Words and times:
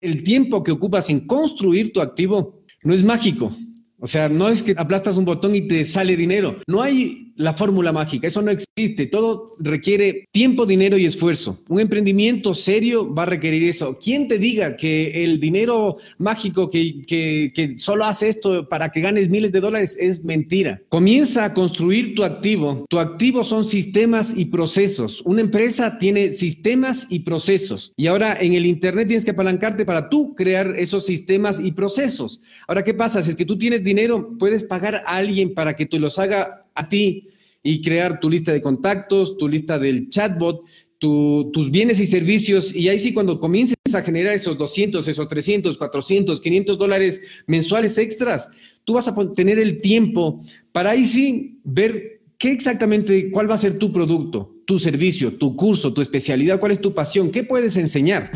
el 0.00 0.22
tiempo 0.22 0.62
que 0.62 0.72
ocupas 0.72 1.10
en 1.10 1.26
construir 1.26 1.92
tu 1.92 2.00
activo 2.00 2.62
no 2.82 2.94
es 2.94 3.02
mágico. 3.02 3.54
O 3.98 4.06
sea, 4.06 4.28
no 4.28 4.48
es 4.48 4.62
que 4.62 4.74
aplastas 4.76 5.18
un 5.18 5.26
botón 5.26 5.54
y 5.54 5.68
te 5.68 5.84
sale 5.84 6.16
dinero. 6.16 6.56
No 6.66 6.82
hay 6.82 7.29
la 7.40 7.54
fórmula 7.54 7.90
mágica, 7.90 8.28
eso 8.28 8.42
no 8.42 8.50
existe. 8.50 9.06
Todo 9.06 9.48
requiere 9.60 10.26
tiempo, 10.30 10.66
dinero 10.66 10.98
y 10.98 11.06
esfuerzo. 11.06 11.58
Un 11.68 11.80
emprendimiento 11.80 12.52
serio 12.52 13.12
va 13.12 13.22
a 13.22 13.26
requerir 13.26 13.64
eso. 13.64 13.98
¿Quién 13.98 14.28
te 14.28 14.36
diga 14.36 14.76
que 14.76 15.24
el 15.24 15.40
dinero 15.40 15.96
mágico 16.18 16.68
que, 16.68 17.02
que, 17.06 17.78
solo 17.78 18.04
hace 18.04 18.28
esto 18.28 18.68
para 18.68 18.90
que 18.90 19.00
ganes 19.00 19.30
miles 19.30 19.52
de 19.52 19.60
dólares 19.60 19.96
es 19.98 20.22
mentira? 20.22 20.82
Comienza 20.90 21.46
a 21.46 21.54
construir 21.54 22.14
tu 22.14 22.24
activo. 22.24 22.84
Tu 22.90 22.98
activo 22.98 23.42
son 23.42 23.64
sistemas 23.64 24.34
y 24.36 24.44
procesos. 24.44 25.22
Una 25.24 25.40
empresa 25.40 25.96
tiene 25.96 26.34
sistemas 26.34 27.06
y 27.08 27.20
procesos. 27.20 27.94
Y 27.96 28.06
ahora 28.06 28.36
en 28.38 28.52
el 28.52 28.66
Internet 28.66 29.08
tienes 29.08 29.24
que 29.24 29.30
apalancarte 29.30 29.86
para 29.86 30.10
tú 30.10 30.34
crear 30.34 30.78
esos 30.78 31.06
sistemas 31.06 31.58
y 31.58 31.72
procesos. 31.72 32.42
Ahora, 32.68 32.84
¿qué 32.84 32.92
pasa? 32.92 33.22
Si 33.22 33.30
es 33.30 33.36
que 33.36 33.46
tú 33.46 33.56
tienes 33.56 33.82
dinero, 33.82 34.36
puedes 34.38 34.62
pagar 34.62 34.96
a 35.06 35.16
alguien 35.16 35.54
para 35.54 35.74
que 35.74 35.86
te 35.86 35.98
los 35.98 36.18
haga 36.18 36.66
a 36.80 36.88
ti 36.88 37.28
y 37.62 37.82
crear 37.82 38.20
tu 38.20 38.30
lista 38.30 38.52
de 38.52 38.62
contactos, 38.62 39.36
tu 39.36 39.48
lista 39.48 39.78
del 39.78 40.08
chatbot, 40.08 40.64
tus 40.98 41.70
bienes 41.70 42.00
y 42.00 42.06
servicios. 42.06 42.74
Y 42.74 42.88
ahí 42.88 42.98
sí, 42.98 43.12
cuando 43.12 43.40
comiences 43.40 43.76
a 43.94 44.02
generar 44.02 44.34
esos 44.34 44.58
200, 44.58 45.06
esos 45.06 45.28
300, 45.28 45.76
400, 45.76 46.40
500 46.40 46.78
dólares 46.78 47.20
mensuales 47.46 47.96
extras, 47.98 48.48
tú 48.84 48.94
vas 48.94 49.08
a 49.08 49.14
tener 49.34 49.58
el 49.58 49.80
tiempo 49.80 50.40
para 50.72 50.90
ahí 50.90 51.04
sí 51.04 51.58
ver 51.64 52.22
qué 52.38 52.52
exactamente, 52.52 53.30
cuál 53.30 53.50
va 53.50 53.54
a 53.54 53.58
ser 53.58 53.78
tu 53.78 53.92
producto, 53.92 54.54
tu 54.66 54.78
servicio, 54.78 55.34
tu 55.34 55.56
curso, 55.56 55.92
tu 55.92 56.00
especialidad, 56.00 56.60
cuál 56.60 56.72
es 56.72 56.80
tu 56.80 56.94
pasión, 56.94 57.30
qué 57.30 57.44
puedes 57.44 57.76
enseñar. 57.76 58.30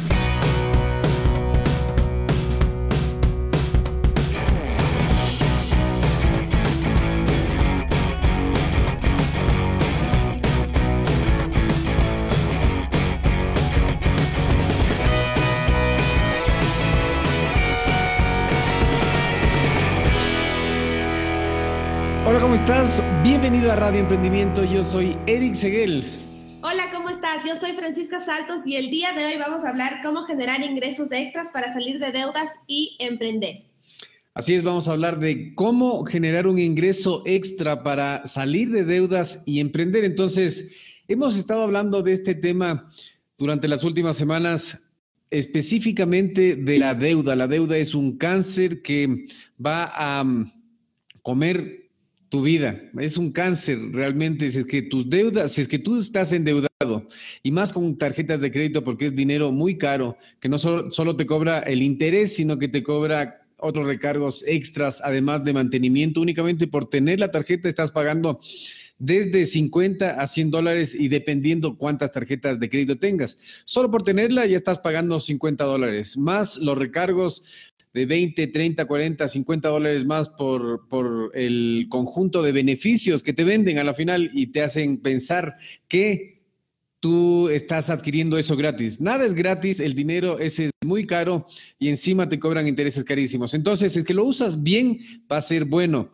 Bienvenido 23.25 23.73
a 23.73 23.77
Radio 23.77 24.01
Emprendimiento. 24.01 24.65
Yo 24.65 24.85
soy 24.85 25.17
Eric 25.27 25.55
Seguel. 25.55 26.05
Hola, 26.61 26.91
¿cómo 26.93 27.09
estás? 27.09 27.43
Yo 27.49 27.57
soy 27.57 27.73
Francisca 27.73 28.21
Saltos 28.21 28.67
y 28.67 28.77
el 28.77 28.91
día 28.91 29.15
de 29.15 29.25
hoy 29.25 29.39
vamos 29.39 29.65
a 29.65 29.71
hablar 29.71 30.01
cómo 30.03 30.25
generar 30.25 30.63
ingresos 30.63 31.11
extras 31.11 31.49
para 31.51 31.73
salir 31.73 31.99
de 31.99 32.13
deudas 32.13 32.51
y 32.67 32.99
emprender. 33.01 33.63
Así 34.35 34.53
es, 34.53 34.63
vamos 34.63 34.89
a 34.89 34.93
hablar 34.93 35.21
de 35.21 35.55
cómo 35.55 36.05
generar 36.05 36.47
un 36.47 36.59
ingreso 36.59 37.23
extra 37.25 37.83
para 37.83 38.27
salir 38.27 38.69
de 38.71 38.85
deudas 38.85 39.43
y 39.47 39.59
emprender. 39.59 40.05
Entonces, 40.05 40.73
hemos 41.09 41.35
estado 41.35 41.63
hablando 41.63 42.03
de 42.03 42.13
este 42.13 42.35
tema 42.35 42.91
durante 43.39 43.69
las 43.69 43.85
últimas 43.85 44.19
semanas, 44.19 44.93
específicamente 45.31 46.57
de 46.57 46.79
la 46.79 46.95
deuda. 46.95 47.35
La 47.37 47.49
deuda 47.49 47.79
es 47.79 47.95
un 47.95 48.19
cáncer 48.19 48.83
que 48.83 49.25
va 49.59 49.91
a 49.95 50.23
mm, 50.23 50.53
comer 51.23 51.84
tu 52.35 52.43
vida. 52.43 52.81
Es 52.99 53.17
un 53.17 53.31
cáncer 53.31 53.79
realmente. 53.93 54.51
Si 54.51 54.59
es 54.59 54.67
que 54.67 54.83
tus 54.83 55.09
deudas, 55.09 55.53
si 55.53 55.61
es 55.61 55.69
que 55.69 55.79
tú 55.79 56.01
estás 56.01 56.33
endeudado 56.33 57.07
y 57.45 57.53
más 57.53 57.73
con 57.73 57.97
tarjetas 57.97 58.41
de 58.41 58.51
crédito 58.51 58.83
porque 58.83 59.07
es 59.07 59.15
dinero 59.15 59.53
muy 59.53 59.79
caro, 59.79 60.17
que 60.41 60.49
no 60.49 60.59
solo, 60.59 60.91
solo 60.91 61.15
te 61.15 61.27
cobra 61.27 61.61
el 61.61 61.81
interés, 61.81 62.35
sino 62.35 62.59
que 62.59 62.67
te 62.67 62.83
cobra 62.83 63.47
otros 63.57 63.87
recargos 63.87 64.43
extras, 64.49 65.01
además 65.05 65.45
de 65.45 65.53
mantenimiento. 65.53 66.21
Únicamente 66.21 66.67
por 66.67 66.91
tener 66.91 67.21
la 67.21 67.31
tarjeta 67.31 67.69
estás 67.69 67.93
pagando 67.93 68.41
desde 68.99 69.47
50 69.47 70.21
a 70.21 70.27
100 70.27 70.51
dólares 70.51 70.97
y 70.97 71.07
dependiendo 71.07 71.79
cuántas 71.79 72.11
tarjetas 72.11 72.59
de 72.59 72.69
crédito 72.69 72.99
tengas. 72.99 73.39
Solo 73.65 73.93
por 73.93 74.03
tenerla 74.03 74.45
ya 74.47 74.57
estás 74.57 74.81
pagando 74.81 75.21
50 75.21 75.63
dólares, 75.63 76.17
más 76.17 76.57
los 76.57 76.77
recargos 76.77 77.45
de 77.95 78.07
20, 78.07 78.49
30, 78.49 78.85
40, 78.85 79.29
50 79.29 79.69
dólares 79.69 80.05
más 80.05 80.29
por, 80.29 80.89
por 80.89 81.31
el 81.35 81.87
conjunto 81.89 82.43
de 82.43 82.53
beneficios 82.53 83.23
que 83.23 83.33
te 83.33 83.45
venden 83.45 83.79
a 83.79 83.85
la 83.85 83.95
final 83.95 84.31
y 84.35 84.49
te 84.49 84.63
hacen 84.63 85.01
pensar 85.01 85.55
que 85.87 86.35
tú 86.99 87.49
estás 87.51 87.91
adquiriendo 87.91 88.37
eso 88.37 88.57
gratis. 88.57 89.01
Nada 89.01 89.25
es 89.25 89.35
gratis, 89.35 89.79
el 89.79 89.95
dinero 89.95 90.39
ese 90.41 90.65
es 90.67 90.71
muy 90.85 91.07
caro 91.07 91.47
y 91.79 91.89
encima 91.89 92.29
te 92.29 92.41
cobran 92.41 92.67
intereses 92.67 93.05
carísimos. 93.05 93.55
Entonces, 93.55 93.97
es 93.97 94.05
que 94.05 94.15
lo 94.15 94.25
usas 94.25 94.63
bien, 94.63 94.99
va 95.31 95.37
a 95.37 95.43
ser 95.43 95.65
bueno. 95.65 96.11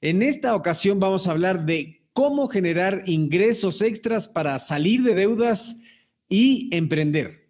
En 0.00 0.22
esta 0.22 0.54
ocasión 0.54 1.00
vamos 1.00 1.26
a 1.26 1.32
hablar 1.32 1.66
de 1.66 2.02
cómo 2.12 2.48
generar 2.48 3.02
ingresos 3.06 3.82
extras 3.82 4.28
para 4.28 4.58
salir 4.60 5.02
de 5.02 5.14
deudas 5.14 5.80
y 6.28 6.74
emprender. 6.74 7.47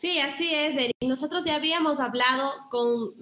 Sí, 0.00 0.18
así 0.18 0.54
es, 0.54 0.76
Eri. 0.76 0.92
Nosotros 1.02 1.44
ya 1.44 1.56
habíamos 1.56 2.00
hablado 2.00 2.54
con, 2.70 3.12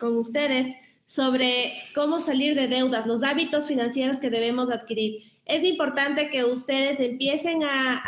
con 0.00 0.16
ustedes 0.16 0.74
sobre 1.04 1.74
cómo 1.94 2.20
salir 2.20 2.54
de 2.54 2.68
deudas, 2.68 3.06
los 3.06 3.22
hábitos 3.22 3.66
financieros 3.66 4.18
que 4.18 4.30
debemos 4.30 4.70
adquirir. 4.70 5.24
Es 5.44 5.62
importante 5.62 6.30
que 6.30 6.42
ustedes 6.42 7.00
empiecen 7.00 7.64
a, 7.64 7.98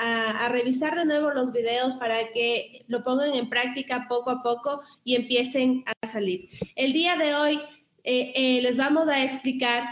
a, 0.43 0.49
revisar 0.49 0.95
de 0.97 1.05
nuevo 1.05 1.33
los 1.33 1.53
videos 1.53 1.97
para 1.97 2.33
que 2.33 2.83
lo 2.89 3.05
pongan 3.05 3.35
en 3.35 3.51
práctica 3.51 4.07
poco 4.09 4.31
a 4.31 4.43
poco 4.43 4.81
y 5.05 5.15
empiecen 5.15 5.85
a 6.01 6.07
salir. 6.07 6.49
El 6.77 6.95
día 6.95 7.15
de 7.17 7.35
hoy 7.35 7.61
eh, 8.05 8.33
eh, 8.35 8.63
les 8.63 8.79
vamos 8.79 9.07
a 9.09 9.23
explicar 9.23 9.85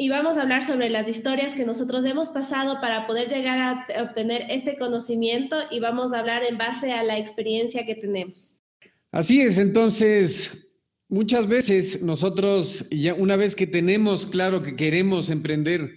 y 0.00 0.08
vamos 0.08 0.38
a 0.38 0.42
hablar 0.42 0.64
sobre 0.64 0.88
las 0.88 1.06
historias 1.08 1.54
que 1.54 1.66
nosotros 1.66 2.06
hemos 2.06 2.30
pasado 2.30 2.80
para 2.80 3.06
poder 3.06 3.28
llegar 3.28 3.58
a 3.58 4.02
obtener 4.02 4.46
este 4.48 4.78
conocimiento 4.78 5.58
y 5.70 5.78
vamos 5.78 6.14
a 6.14 6.20
hablar 6.20 6.42
en 6.42 6.56
base 6.56 6.90
a 6.90 7.04
la 7.04 7.18
experiencia 7.18 7.84
que 7.84 7.94
tenemos. 7.94 8.62
Así 9.12 9.42
es, 9.42 9.58
entonces, 9.58 10.72
muchas 11.06 11.46
veces 11.46 12.00
nosotros, 12.00 12.86
ya 12.90 13.12
una 13.12 13.36
vez 13.36 13.54
que 13.54 13.66
tenemos 13.66 14.24
claro 14.24 14.62
que 14.62 14.74
queremos 14.74 15.28
emprender, 15.28 15.96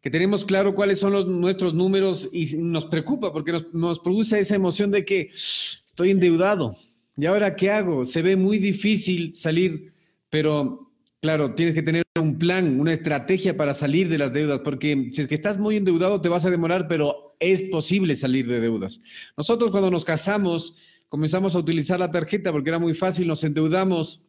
que 0.00 0.08
tenemos 0.08 0.46
claro 0.46 0.74
cuáles 0.74 1.00
son 1.00 1.12
los, 1.12 1.26
nuestros 1.26 1.74
números 1.74 2.30
y 2.32 2.56
nos 2.56 2.86
preocupa 2.86 3.34
porque 3.34 3.52
nos, 3.52 3.74
nos 3.74 3.98
produce 3.98 4.40
esa 4.40 4.54
emoción 4.54 4.90
de 4.90 5.04
que 5.04 5.30
estoy 5.30 6.10
endeudado. 6.10 6.74
¿Y 7.18 7.26
ahora 7.26 7.54
qué 7.54 7.70
hago? 7.70 8.06
Se 8.06 8.22
ve 8.22 8.34
muy 8.34 8.56
difícil 8.56 9.34
salir, 9.34 9.92
pero 10.30 10.91
Claro, 11.22 11.54
tienes 11.54 11.76
que 11.76 11.84
tener 11.84 12.02
un 12.20 12.36
plan, 12.36 12.80
una 12.80 12.92
estrategia 12.92 13.56
para 13.56 13.74
salir 13.74 14.08
de 14.08 14.18
las 14.18 14.32
deudas, 14.32 14.60
porque 14.64 15.06
si 15.12 15.22
es 15.22 15.28
que 15.28 15.36
estás 15.36 15.56
muy 15.56 15.76
endeudado 15.76 16.20
te 16.20 16.28
vas 16.28 16.44
a 16.44 16.50
demorar, 16.50 16.88
pero 16.88 17.36
es 17.38 17.62
posible 17.62 18.16
salir 18.16 18.48
de 18.48 18.58
deudas. 18.58 19.00
Nosotros 19.36 19.70
cuando 19.70 19.88
nos 19.88 20.04
casamos 20.04 20.76
comenzamos 21.08 21.54
a 21.54 21.60
utilizar 21.60 22.00
la 22.00 22.10
tarjeta 22.10 22.50
porque 22.50 22.70
era 22.70 22.80
muy 22.80 22.94
fácil, 22.94 23.28
nos 23.28 23.44
endeudamos, 23.44 24.20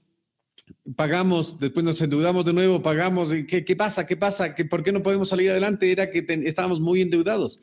pagamos, 0.96 1.58
después 1.58 1.84
nos 1.84 2.00
endeudamos 2.00 2.46
de 2.46 2.54
nuevo, 2.54 2.84
pagamos. 2.84 3.34
¿Qué, 3.48 3.66
qué 3.66 3.76
pasa? 3.76 4.06
¿Qué 4.06 4.16
pasa? 4.16 4.54
¿Qué, 4.54 4.64
¿Por 4.64 4.84
qué 4.84 4.92
no 4.92 5.02
podemos 5.02 5.30
salir 5.30 5.50
adelante? 5.50 5.92
Era 5.92 6.12
que 6.12 6.24
estábamos 6.46 6.80
muy 6.80 7.02
endeudados. 7.02 7.60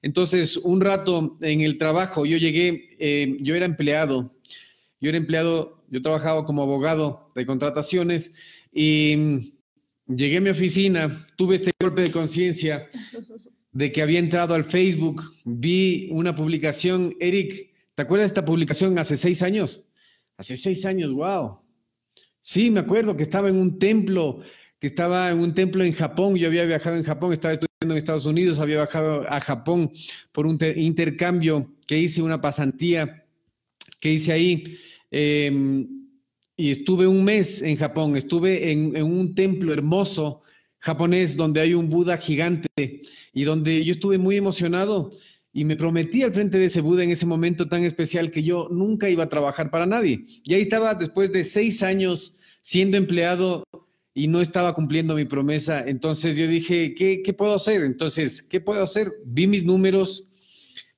Entonces, 0.00 0.56
un 0.56 0.80
rato 0.80 1.36
en 1.42 1.60
el 1.60 1.76
trabajo, 1.76 2.24
yo 2.24 2.38
llegué, 2.38 2.96
eh, 2.98 3.36
yo 3.40 3.54
era 3.54 3.66
empleado, 3.66 4.34
yo 5.02 5.10
era 5.10 5.18
empleado, 5.18 5.84
yo 5.90 6.00
trabajaba 6.00 6.46
como 6.46 6.62
abogado 6.62 7.28
de 7.34 7.44
contrataciones 7.44 8.32
y 8.72 9.14
mm, 9.16 10.14
llegué 10.14 10.38
a 10.38 10.40
mi 10.40 10.50
oficina, 10.50 11.26
tuve 11.36 11.56
este 11.56 11.72
golpe 11.80 12.02
de 12.02 12.10
conciencia 12.10 12.88
de 13.72 13.92
que 13.92 14.02
había 14.02 14.18
entrado 14.18 14.54
al 14.54 14.64
Facebook, 14.64 15.22
vi 15.44 16.08
una 16.10 16.34
publicación, 16.34 17.14
Eric, 17.20 17.72
¿te 17.94 18.02
acuerdas 18.02 18.30
de 18.30 18.34
esta 18.34 18.44
publicación 18.44 18.98
hace 18.98 19.16
seis 19.16 19.42
años? 19.42 19.88
Hace 20.36 20.56
seis 20.56 20.84
años, 20.84 21.12
wow. 21.12 21.60
Sí, 22.40 22.70
me 22.70 22.80
acuerdo 22.80 23.16
que 23.16 23.22
estaba 23.22 23.48
en 23.48 23.56
un 23.56 23.78
templo, 23.78 24.40
que 24.78 24.86
estaba 24.86 25.30
en 25.30 25.38
un 25.38 25.54
templo 25.54 25.84
en 25.84 25.92
Japón, 25.92 26.36
yo 26.36 26.48
había 26.48 26.64
viajado 26.64 26.96
en 26.96 27.04
Japón, 27.04 27.32
estaba 27.32 27.54
estudiando 27.54 27.94
en 27.94 27.98
Estados 27.98 28.26
Unidos, 28.26 28.58
había 28.58 28.76
viajado 28.76 29.26
a 29.28 29.40
Japón 29.40 29.92
por 30.32 30.46
un 30.46 30.58
intercambio 30.76 31.74
que 31.86 31.98
hice, 31.98 32.22
una 32.22 32.40
pasantía 32.40 33.26
que 34.00 34.12
hice 34.12 34.32
ahí. 34.32 34.78
Eh, 35.10 35.86
y 36.60 36.70
estuve 36.70 37.06
un 37.06 37.24
mes 37.24 37.62
en 37.62 37.74
Japón, 37.76 38.16
estuve 38.16 38.70
en, 38.70 39.02
un 39.02 39.34
templo 39.34 39.72
hermoso 39.72 40.42
japonés 40.76 41.34
donde 41.34 41.62
hay 41.62 41.72
un 41.72 41.88
Buda 41.88 42.18
gigante 42.18 42.68
y 43.32 43.44
donde 43.44 43.82
yo 43.82 43.92
estuve 43.92 44.18
muy 44.18 44.36
emocionado 44.36 45.10
y 45.54 45.64
me 45.64 45.74
prometí 45.74 46.22
al 46.22 46.34
frente 46.34 46.58
de 46.58 46.66
ese 46.66 46.82
Buda 46.82 47.02
en 47.02 47.12
ese 47.12 47.24
momento 47.24 47.66
tan 47.66 47.84
especial 47.84 48.30
que 48.30 48.42
yo 48.42 48.68
nunca 48.70 49.08
iba 49.08 49.24
a 49.24 49.30
trabajar 49.30 49.70
para 49.70 49.86
nadie. 49.86 50.22
Y 50.44 50.52
ahí 50.52 50.60
estaba 50.60 50.94
después 50.94 51.32
de 51.32 51.44
seis 51.44 51.82
años 51.82 52.36
siendo 52.60 52.98
empleado 52.98 53.64
y 54.12 54.28
no 54.28 54.42
estaba 54.42 54.74
cumpliendo 54.74 55.14
mi 55.14 55.24
promesa. 55.24 55.82
Entonces 55.86 56.36
yo 56.36 56.46
dije, 56.46 56.94
¿qué, 56.94 57.34
puedo 57.36 57.54
hacer? 57.54 57.84
Entonces, 57.84 58.42
¿qué 58.42 58.60
puedo 58.60 58.82
hacer? 58.82 59.10
Vi 59.24 59.46
mis 59.46 59.64
números, 59.64 60.28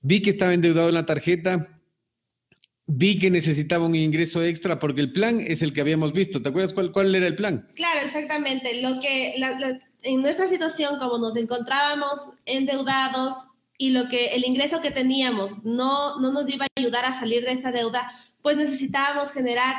vi 0.01 0.23
que 0.23 0.31
estaba 0.31 0.55
endeudado 0.55 0.89
en 0.89 0.95
la 0.95 1.07
tarjeta 1.07 1.82
vi 2.87 3.19
que 3.19 3.31
necesitaba 3.31 3.87
un 3.87 3.95
ingreso 3.95 4.43
extra 4.43 4.79
porque 4.79 5.01
el 5.01 5.13
plan 5.13 5.41
es 5.41 5.63
el 5.63 5.73
que 5.73 5.81
habíamos 5.81 6.13
visto. 6.13 6.43
¿Te 6.43 6.49
acuerdas 6.49 6.73
cuál, 6.73 6.93
cuál 6.93 7.15
era 7.15 7.27
el 7.27 7.37
plan? 7.37 7.69
Claro, 7.75 8.01
exactamente. 8.01 8.83
Lo 8.83 9.01
que 9.01 9.35
en 10.03 10.23
nuestra 10.23 10.49
situación, 10.49 10.99
como 10.99 11.19
nos 11.19 11.37
encontrábamos 11.37 12.21
endeudados 12.45 13.35
y 13.79 13.91
lo 13.91 14.09
que 14.09 14.29
el 14.29 14.45
ingreso 14.45 14.81
que 14.81 14.91
teníamos 14.91 15.65
no, 15.65 16.21
no 16.21 16.33
nos 16.33 16.49
iba 16.49 16.67
a 16.67 16.81
ayudar 16.81 17.05
a 17.05 17.13
salir 17.13 17.45
de 17.45 17.53
esa 17.53 17.73
deuda, 17.73 18.13
pues 18.43 18.57
necesitábamos 18.57 19.33
generar 19.33 19.77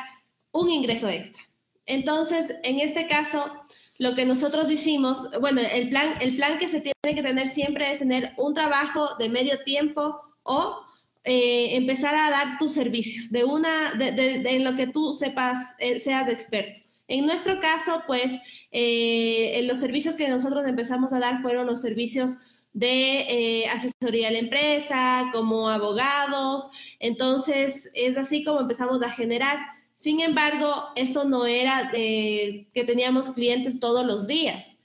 un 0.51 0.69
ingreso 0.69 1.09
extra. 1.09 1.43
Entonces, 1.85 2.55
en 2.63 2.79
este 2.79 3.07
caso, 3.07 3.51
lo 3.97 4.15
que 4.15 4.25
nosotros 4.25 4.71
hicimos, 4.71 5.29
bueno, 5.41 5.61
el 5.61 5.89
plan, 5.89 6.15
el 6.21 6.35
plan 6.37 6.57
que 6.57 6.67
se 6.67 6.81
tiene 6.81 7.15
que 7.15 7.23
tener 7.23 7.49
siempre 7.49 7.91
es 7.91 7.99
tener 7.99 8.33
un 8.37 8.53
trabajo 8.53 9.15
de 9.19 9.29
medio 9.29 9.61
tiempo 9.63 10.21
o 10.43 10.81
eh, 11.23 11.75
empezar 11.75 12.15
a 12.15 12.29
dar 12.29 12.57
tus 12.57 12.73
servicios 12.73 13.31
de 13.31 13.43
una, 13.43 13.93
de, 13.93 14.41
en 14.55 14.63
lo 14.63 14.75
que 14.75 14.87
tú 14.87 15.13
sepas, 15.13 15.57
eh, 15.79 15.99
seas 15.99 16.29
experto. 16.29 16.81
En 17.07 17.25
nuestro 17.25 17.59
caso, 17.59 18.03
pues, 18.07 18.33
eh, 18.71 19.61
los 19.65 19.79
servicios 19.79 20.15
que 20.15 20.29
nosotros 20.29 20.65
empezamos 20.65 21.13
a 21.13 21.19
dar 21.19 21.41
fueron 21.41 21.67
los 21.67 21.81
servicios 21.81 22.37
de 22.73 23.67
asesoría 23.71 24.29
a 24.29 24.31
la 24.31 24.39
empresa, 24.39 25.29
como 25.31 25.69
abogados. 25.69 26.69
Entonces, 26.99 27.89
es 27.93 28.17
así 28.17 28.43
como 28.43 28.61
empezamos 28.61 29.03
a 29.03 29.11
generar 29.11 29.59
sin 30.03 30.19
embargo, 30.19 30.89
esto 30.97 31.23
no 31.23 31.45
era 31.45 31.85
de 31.85 32.67
que 32.73 32.83
teníamos 32.83 33.29
clientes 33.29 33.79
todos 33.79 34.05
los 34.05 34.27
días. 34.27 34.77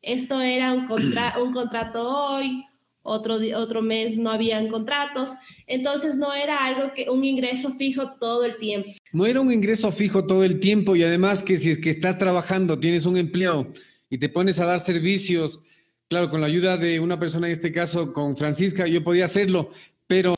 Esto 0.00 0.40
era 0.40 0.72
un, 0.72 0.90
un 0.90 1.52
contrato 1.52 2.08
hoy, 2.08 2.64
otro, 3.02 3.36
otro 3.56 3.82
mes 3.82 4.16
no 4.16 4.30
habían 4.30 4.68
contratos, 4.68 5.30
entonces 5.66 6.16
no 6.16 6.32
era 6.32 6.64
algo 6.64 6.92
que 6.94 7.10
un 7.10 7.24
ingreso 7.24 7.74
fijo 7.74 8.12
todo 8.20 8.44
el 8.44 8.56
tiempo. 8.56 8.90
No 9.12 9.26
era 9.26 9.40
un 9.40 9.52
ingreso 9.52 9.90
fijo 9.92 10.26
todo 10.26 10.44
el 10.44 10.60
tiempo 10.60 10.96
y 10.96 11.02
además 11.02 11.42
que 11.42 11.58
si 11.58 11.70
es 11.70 11.78
que 11.78 11.90
estás 11.90 12.18
trabajando, 12.18 12.78
tienes 12.78 13.06
un 13.06 13.16
empleo 13.16 13.72
y 14.08 14.18
te 14.18 14.28
pones 14.28 14.60
a 14.60 14.66
dar 14.66 14.80
servicios, 14.80 15.64
claro, 16.08 16.30
con 16.30 16.40
la 16.40 16.46
ayuda 16.46 16.76
de 16.76 17.00
una 17.00 17.18
persona 17.18 17.46
en 17.46 17.54
este 17.54 17.72
caso, 17.72 18.12
con 18.12 18.36
Francisca, 18.36 18.86
yo 18.86 19.02
podía 19.02 19.24
hacerlo, 19.24 19.70
pero 20.06 20.34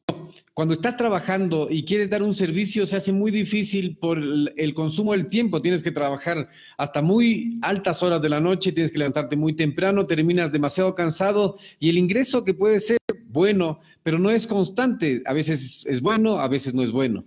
cuando 0.54 0.74
estás 0.74 0.96
trabajando 0.96 1.66
y 1.68 1.84
quieres 1.84 2.08
dar 2.08 2.22
un 2.22 2.32
servicio, 2.32 2.86
se 2.86 2.96
hace 2.96 3.10
muy 3.10 3.32
difícil 3.32 3.96
por 3.96 4.18
el 4.18 4.74
consumo 4.74 5.10
del 5.10 5.28
tiempo. 5.28 5.60
Tienes 5.60 5.82
que 5.82 5.90
trabajar 5.90 6.48
hasta 6.76 7.02
muy 7.02 7.58
altas 7.60 8.04
horas 8.04 8.22
de 8.22 8.28
la 8.28 8.38
noche, 8.38 8.70
tienes 8.70 8.92
que 8.92 8.98
levantarte 8.98 9.34
muy 9.34 9.54
temprano, 9.54 10.04
terminas 10.04 10.52
demasiado 10.52 10.94
cansado 10.94 11.58
y 11.80 11.90
el 11.90 11.98
ingreso 11.98 12.44
que 12.44 12.54
puede 12.54 12.78
ser 12.78 12.98
bueno, 13.26 13.80
pero 14.04 14.20
no 14.20 14.30
es 14.30 14.46
constante. 14.46 15.24
A 15.26 15.32
veces 15.32 15.84
es 15.86 16.00
bueno, 16.00 16.38
a 16.38 16.46
veces 16.46 16.72
no 16.72 16.84
es 16.84 16.92
bueno. 16.92 17.24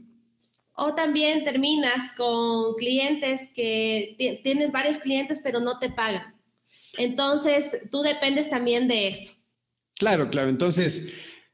O 0.72 0.96
también 0.96 1.44
terminas 1.44 2.14
con 2.16 2.76
clientes 2.76 3.52
que 3.54 4.40
tienes 4.42 4.72
varios 4.72 5.00
clientes, 5.00 5.42
pero 5.44 5.60
no 5.60 5.80
te 5.80 5.90
pagan. 5.90 6.34
Entonces, 6.98 7.78
tú 7.92 8.04
dependes 8.04 8.50
también 8.50 8.88
de 8.88 9.10
eso. 9.10 9.34
Claro, 9.96 10.30
claro. 10.30 10.50
Entonces, 10.50 11.10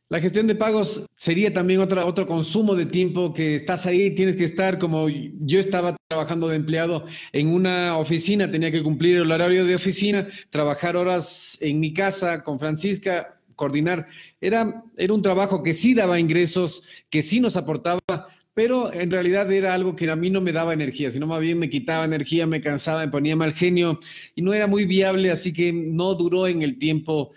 la 0.09 0.19
gestión 0.19 0.45
de 0.47 0.55
pagos 0.55 1.05
sería 1.15 1.53
también 1.53 1.81
otra, 1.81 2.05
otro 2.05 2.27
consumo 2.27 2.75
de 2.75 2.85
tiempo 2.85 3.33
que 3.33 3.55
estás 3.55 3.85
ahí, 3.85 4.13
tienes 4.13 4.35
que 4.35 4.43
estar 4.43 4.77
como 4.77 5.07
yo 5.09 5.59
estaba 5.59 5.95
trabajando 6.07 6.47
de 6.47 6.57
empleado 6.57 7.05
en 7.31 7.47
una 7.47 7.97
oficina, 7.97 8.51
tenía 8.51 8.71
que 8.71 8.83
cumplir 8.83 9.17
el 9.17 9.31
horario 9.31 9.65
de 9.65 9.75
oficina, 9.75 10.27
trabajar 10.49 10.95
horas 10.97 11.57
en 11.61 11.79
mi 11.79 11.93
casa 11.93 12.43
con 12.43 12.59
Francisca, 12.59 13.39
coordinar. 13.55 14.07
Era, 14.41 14.83
era 14.97 15.13
un 15.13 15.21
trabajo 15.21 15.63
que 15.63 15.73
sí 15.73 15.93
daba 15.93 16.19
ingresos, 16.19 16.83
que 17.09 17.21
sí 17.21 17.39
nos 17.39 17.55
aportaba, 17.55 17.99
pero 18.53 18.93
en 18.93 19.09
realidad 19.09 19.51
era 19.51 19.73
algo 19.73 19.95
que 19.95 20.09
a 20.09 20.15
mí 20.15 20.29
no 20.29 20.41
me 20.41 20.51
daba 20.51 20.73
energía, 20.73 21.11
sino 21.11 21.25
más 21.25 21.41
bien 21.41 21.57
me 21.57 21.69
quitaba 21.69 22.05
energía, 22.05 22.45
me 22.45 22.61
cansaba, 22.61 23.05
me 23.05 23.11
ponía 23.11 23.35
mal 23.35 23.53
genio 23.53 23.99
y 24.35 24.41
no 24.41 24.53
era 24.53 24.67
muy 24.67 24.85
viable, 24.85 25.31
así 25.31 25.53
que 25.53 25.73
no 25.73 26.13
duró 26.13 26.47
en 26.47 26.61
el 26.61 26.77
tiempo 26.77 27.31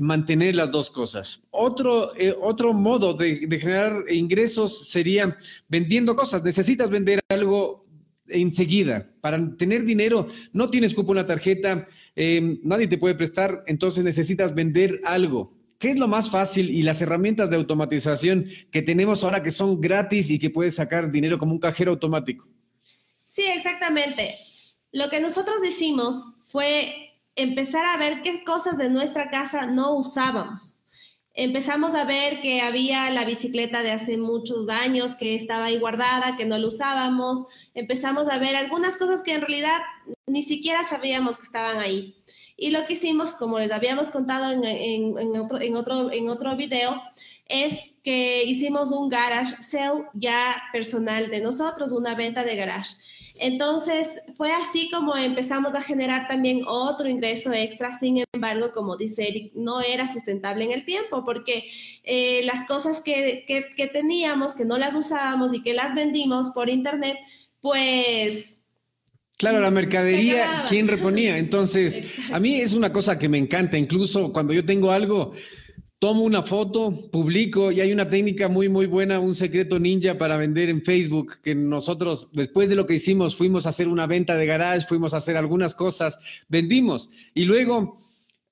mantener 0.00 0.56
las 0.56 0.70
dos 0.70 0.90
cosas. 0.90 1.42
Otro, 1.50 2.14
eh, 2.16 2.34
otro 2.40 2.72
modo 2.72 3.14
de, 3.14 3.46
generar 3.60 4.04
ingresos 4.10 4.88
sería 4.88 5.36
vendiendo 5.68 6.16
cosas. 6.16 6.42
Necesitas 6.42 6.88
vender 6.90 7.20
algo 7.28 7.86
enseguida. 8.28 9.10
Para 9.20 9.54
tener 9.56 9.84
dinero, 9.84 10.28
no 10.52 10.70
tienes 10.70 10.94
cupo 10.94 11.12
una 11.12 11.26
tarjeta, 11.26 11.86
em, 12.16 12.58
nadie 12.62 12.86
te 12.86 12.98
puede 12.98 13.14
prestar, 13.14 13.62
entonces 13.66 14.02
necesitas 14.04 14.54
vender 14.54 15.00
algo. 15.04 15.52
¿Qué 15.78 15.90
es 15.90 15.98
lo 15.98 16.08
más 16.08 16.30
fácil 16.30 16.70
y 16.70 16.82
las 16.82 17.02
herramientas 17.02 17.50
de 17.50 17.56
automatización 17.56 18.46
que 18.70 18.82
tenemos 18.82 19.24
ahora 19.24 19.42
que 19.42 19.50
son 19.50 19.80
gratis 19.80 20.30
y 20.30 20.38
que 20.38 20.48
puedes 20.48 20.76
sacar 20.76 21.10
dinero 21.10 21.38
como 21.38 21.52
un 21.52 21.58
cajero 21.58 21.90
automático? 21.90 22.48
Sí, 23.24 23.42
exactamente. 23.54 24.36
Lo 24.92 25.10
que 25.10 25.20
nosotros 25.20 25.56
hicimos 25.66 26.36
fue 26.46 27.11
empezar 27.36 27.84
a 27.86 27.96
ver 27.96 28.22
qué 28.22 28.44
cosas 28.44 28.78
de 28.78 28.88
nuestra 28.88 29.30
casa 29.30 29.66
no 29.66 29.94
usábamos. 29.94 30.82
Empezamos 31.34 31.94
a 31.94 32.04
ver 32.04 32.42
que 32.42 32.60
había 32.60 33.08
la 33.08 33.24
bicicleta 33.24 33.82
de 33.82 33.92
hace 33.92 34.18
muchos 34.18 34.68
años 34.68 35.14
que 35.14 35.34
estaba 35.34 35.66
ahí 35.66 35.78
guardada, 35.78 36.36
que 36.36 36.44
no 36.44 36.58
la 36.58 36.66
usábamos. 36.66 37.46
Empezamos 37.72 38.28
a 38.28 38.36
ver 38.36 38.54
algunas 38.54 38.98
cosas 38.98 39.22
que 39.22 39.32
en 39.34 39.40
realidad 39.40 39.80
ni 40.26 40.42
siquiera 40.42 40.84
sabíamos 40.84 41.38
que 41.38 41.44
estaban 41.44 41.78
ahí. 41.78 42.14
Y 42.54 42.70
lo 42.70 42.86
que 42.86 42.92
hicimos, 42.92 43.32
como 43.32 43.58
les 43.58 43.72
habíamos 43.72 44.08
contado 44.08 44.52
en, 44.52 45.36
otro, 45.38 45.58
en, 45.58 45.74
otro, 45.74 46.12
en 46.12 46.28
otro 46.28 46.54
video, 46.54 47.02
es 47.46 47.96
que 48.04 48.44
hicimos 48.44 48.92
un 48.92 49.08
garage 49.08 49.56
sale 49.62 50.04
ya 50.12 50.54
personal 50.70 51.30
de 51.30 51.40
nosotros, 51.40 51.92
una 51.92 52.14
venta 52.14 52.44
de 52.44 52.56
garage. 52.56 52.94
Entonces, 53.42 54.20
fue 54.36 54.52
así 54.52 54.88
como 54.88 55.16
empezamos 55.16 55.74
a 55.74 55.80
generar 55.80 56.28
también 56.28 56.62
otro 56.64 57.08
ingreso 57.08 57.52
extra. 57.52 57.98
Sin 57.98 58.22
embargo, 58.32 58.70
como 58.72 58.96
dice 58.96 59.26
Eric, 59.26 59.52
no 59.56 59.80
era 59.80 60.06
sustentable 60.06 60.64
en 60.64 60.70
el 60.70 60.84
tiempo 60.84 61.24
porque 61.24 61.64
eh, 62.04 62.42
las 62.44 62.68
cosas 62.68 63.02
que, 63.02 63.44
que, 63.48 63.86
teníamos, 63.88 64.54
que 64.54 64.64
no 64.64 64.78
las 64.78 64.94
usábamos 64.94 65.52
y 65.54 65.62
que 65.62 65.74
las 65.74 65.92
vendimos 65.96 66.50
por 66.50 66.70
internet, 66.70 67.18
pues 67.60 68.60
Claro, 69.38 69.58
la 69.58 69.72
mercadería, 69.72 70.64
¿quién 70.68 70.86
reponía? 70.86 71.36
Entonces, 71.36 72.04
a 72.30 72.38
mí 72.38 72.60
es 72.60 72.74
una 72.74 72.92
cosa 72.92 73.18
que 73.18 73.28
me 73.28 73.38
encanta, 73.38 73.76
incluso 73.76 74.32
cuando 74.32 74.52
yo 74.52 74.64
tengo 74.64 74.92
algo, 74.92 75.32
tomo 76.02 76.24
una 76.24 76.42
foto, 76.42 77.08
publico 77.12 77.70
y 77.70 77.80
hay 77.80 77.92
una 77.92 78.10
técnica 78.10 78.48
muy, 78.48 78.68
muy 78.68 78.86
buena, 78.86 79.20
un 79.20 79.36
secreto 79.36 79.78
ninja 79.78 80.18
para 80.18 80.36
vender 80.36 80.68
en 80.68 80.82
Facebook, 80.82 81.34
que 81.44 81.54
nosotros, 81.54 82.26
después 82.32 82.68
de 82.68 82.74
lo 82.74 82.88
que 82.88 82.94
hicimos, 82.94 83.36
fuimos 83.36 83.66
a 83.66 83.68
hacer 83.68 83.86
una 83.86 84.08
venta 84.08 84.34
de 84.34 84.44
garage, 84.44 84.88
fuimos 84.88 85.14
a 85.14 85.18
hacer 85.18 85.36
algunas 85.36 85.76
cosas, 85.76 86.18
vendimos 86.48 87.08
y 87.34 87.44
luego 87.44 87.96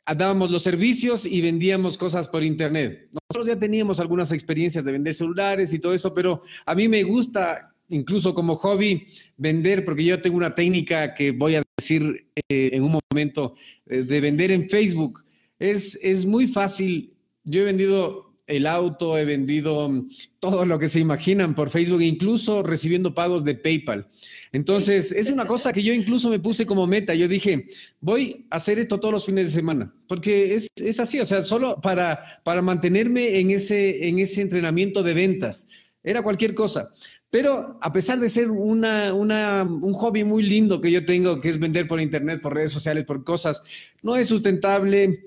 dábamos 0.06 0.52
los 0.52 0.62
servicios 0.62 1.26
y 1.26 1.40
vendíamos 1.40 1.98
cosas 1.98 2.28
por 2.28 2.44
internet. 2.44 3.08
Nosotros 3.10 3.52
ya 3.52 3.58
teníamos 3.58 3.98
algunas 3.98 4.30
experiencias 4.30 4.84
de 4.84 4.92
vender 4.92 5.14
celulares 5.14 5.72
y 5.72 5.80
todo 5.80 5.92
eso, 5.92 6.14
pero 6.14 6.42
a 6.64 6.76
mí 6.76 6.86
me 6.86 7.02
gusta 7.02 7.75
incluso 7.88 8.32
como 8.32 8.54
hobby 8.54 9.06
vender, 9.36 9.84
porque 9.84 10.04
yo 10.04 10.20
tengo 10.20 10.36
una 10.36 10.54
técnica 10.54 11.16
que 11.16 11.32
voy 11.32 11.56
a 11.56 11.64
decir 11.76 12.28
eh, 12.48 12.70
en 12.75 12.84
un 12.84 13.00
momento, 13.10 13.56
eh, 13.86 14.04
de 14.04 14.20
vender 14.20 14.52
en 14.52 14.68
Facebook. 14.68 15.25
Es, 15.58 15.98
es 16.00 16.25
muy 16.25 16.46
fácil 16.46 17.12
yo 17.44 17.62
he 17.62 17.64
vendido 17.64 18.30
el 18.50 18.66
auto, 18.66 19.16
he 19.16 19.25
vendido 19.25 19.88
mm, 19.88 20.09
todo 20.40 20.64
lo 20.64 20.78
que 20.78 20.88
se 20.88 21.00
imaginan 21.00 21.54
por 21.54 21.70
Facebook, 21.70 22.02
incluso 22.02 22.62
recibiendo 22.62 23.14
pagos 23.14 23.44
de 23.44 23.54
PayPal. 23.54 24.09
Entonces, 24.52 25.12
es 25.12 25.30
una 25.30 25.47
cosa 25.47 25.73
que 25.73 25.82
yo 25.82 25.92
incluso 25.92 26.28
me 26.28 26.40
puse 26.40 26.66
como 26.66 26.87
meta. 26.87 27.14
Yo 27.14 27.28
dije, 27.28 27.66
voy 28.00 28.47
a 28.50 28.56
hacer 28.56 28.78
esto 28.78 28.99
todos 28.99 29.14
los 29.14 29.25
fines 29.25 29.47
de 29.47 29.52
semana, 29.52 29.94
porque 30.09 30.54
es, 30.54 30.68
es 30.76 30.99
así, 30.99 31.20
o 31.20 31.26
sea, 31.26 31.42
solo 31.42 31.80
para, 31.80 32.40
para 32.44 32.61
mantenerme 32.61 33.38
en 33.38 33.52
ese, 33.52 34.09
en 34.09 34.18
ese 34.18 34.42
entrenamiento 34.42 35.02
de 35.02 35.14
ventas. 35.14 35.68
Era 36.02 36.23
cualquier 36.23 36.54
cosa. 36.54 36.90
Pero 37.30 37.78
a 37.80 37.92
pesar 37.92 38.18
de 38.18 38.28
ser 38.28 38.50
una, 38.50 39.14
una, 39.14 39.62
un 39.62 39.92
hobby 39.92 40.25
muy 40.25 40.42
lindo 40.42 40.80
que 40.80 40.90
yo 40.90 41.04
tengo, 41.04 41.40
que 41.40 41.50
es 41.50 41.61
vender 41.61 41.87
por 41.87 42.00
internet, 42.00 42.40
por 42.40 42.54
redes 42.54 42.73
sociales, 42.73 43.04
por 43.04 43.23
cosas, 43.23 43.62
no 44.02 44.16
es 44.16 44.26
sustentable. 44.26 45.23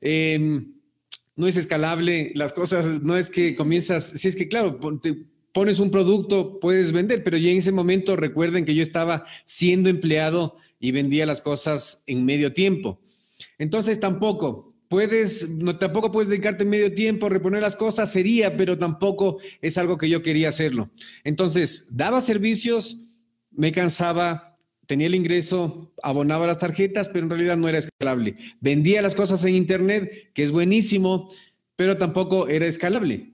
Eh, 0.00 0.62
no 1.36 1.46
es 1.46 1.56
escalable, 1.56 2.32
las 2.34 2.52
cosas 2.52 3.02
no 3.02 3.16
es 3.16 3.30
que 3.30 3.56
comienzas, 3.56 4.12
si 4.14 4.28
es 4.28 4.36
que 4.36 4.48
claro, 4.48 4.78
pones 5.52 5.78
un 5.78 5.90
producto, 5.90 6.60
puedes 6.60 6.92
vender, 6.92 7.22
pero 7.22 7.36
ya 7.36 7.50
en 7.50 7.58
ese 7.58 7.72
momento 7.72 8.16
recuerden 8.16 8.64
que 8.64 8.74
yo 8.74 8.82
estaba 8.82 9.24
siendo 9.44 9.88
empleado 9.88 10.56
y 10.78 10.92
vendía 10.92 11.26
las 11.26 11.40
cosas 11.40 12.02
en 12.06 12.24
medio 12.24 12.52
tiempo. 12.52 13.00
Entonces 13.58 14.00
tampoco 14.00 14.74
puedes, 14.92 15.48
no, 15.48 15.78
tampoco 15.78 16.12
puedes 16.12 16.28
dedicarte 16.28 16.66
medio 16.66 16.92
tiempo 16.92 17.24
a 17.24 17.30
reponer 17.30 17.62
las 17.62 17.76
cosas, 17.76 18.12
sería, 18.12 18.58
pero 18.58 18.76
tampoco 18.76 19.38
es 19.62 19.78
algo 19.78 19.96
que 19.96 20.10
yo 20.10 20.22
quería 20.22 20.50
hacerlo. 20.50 20.90
Entonces, 21.24 21.88
daba 21.90 22.20
servicios, 22.20 23.00
me 23.50 23.72
cansaba, 23.72 24.51
tenía 24.92 25.06
el 25.06 25.14
ingreso, 25.14 25.90
abonaba 26.02 26.46
las 26.46 26.58
tarjetas, 26.58 27.08
pero 27.08 27.24
en 27.24 27.30
realidad 27.30 27.56
no 27.56 27.66
era 27.66 27.78
escalable. 27.78 28.36
Vendía 28.60 29.00
las 29.00 29.14
cosas 29.14 29.42
en 29.42 29.54
Internet, 29.54 30.32
que 30.34 30.42
es 30.42 30.50
buenísimo, 30.50 31.30
pero 31.76 31.96
tampoco 31.96 32.46
era 32.46 32.66
escalable. 32.66 33.32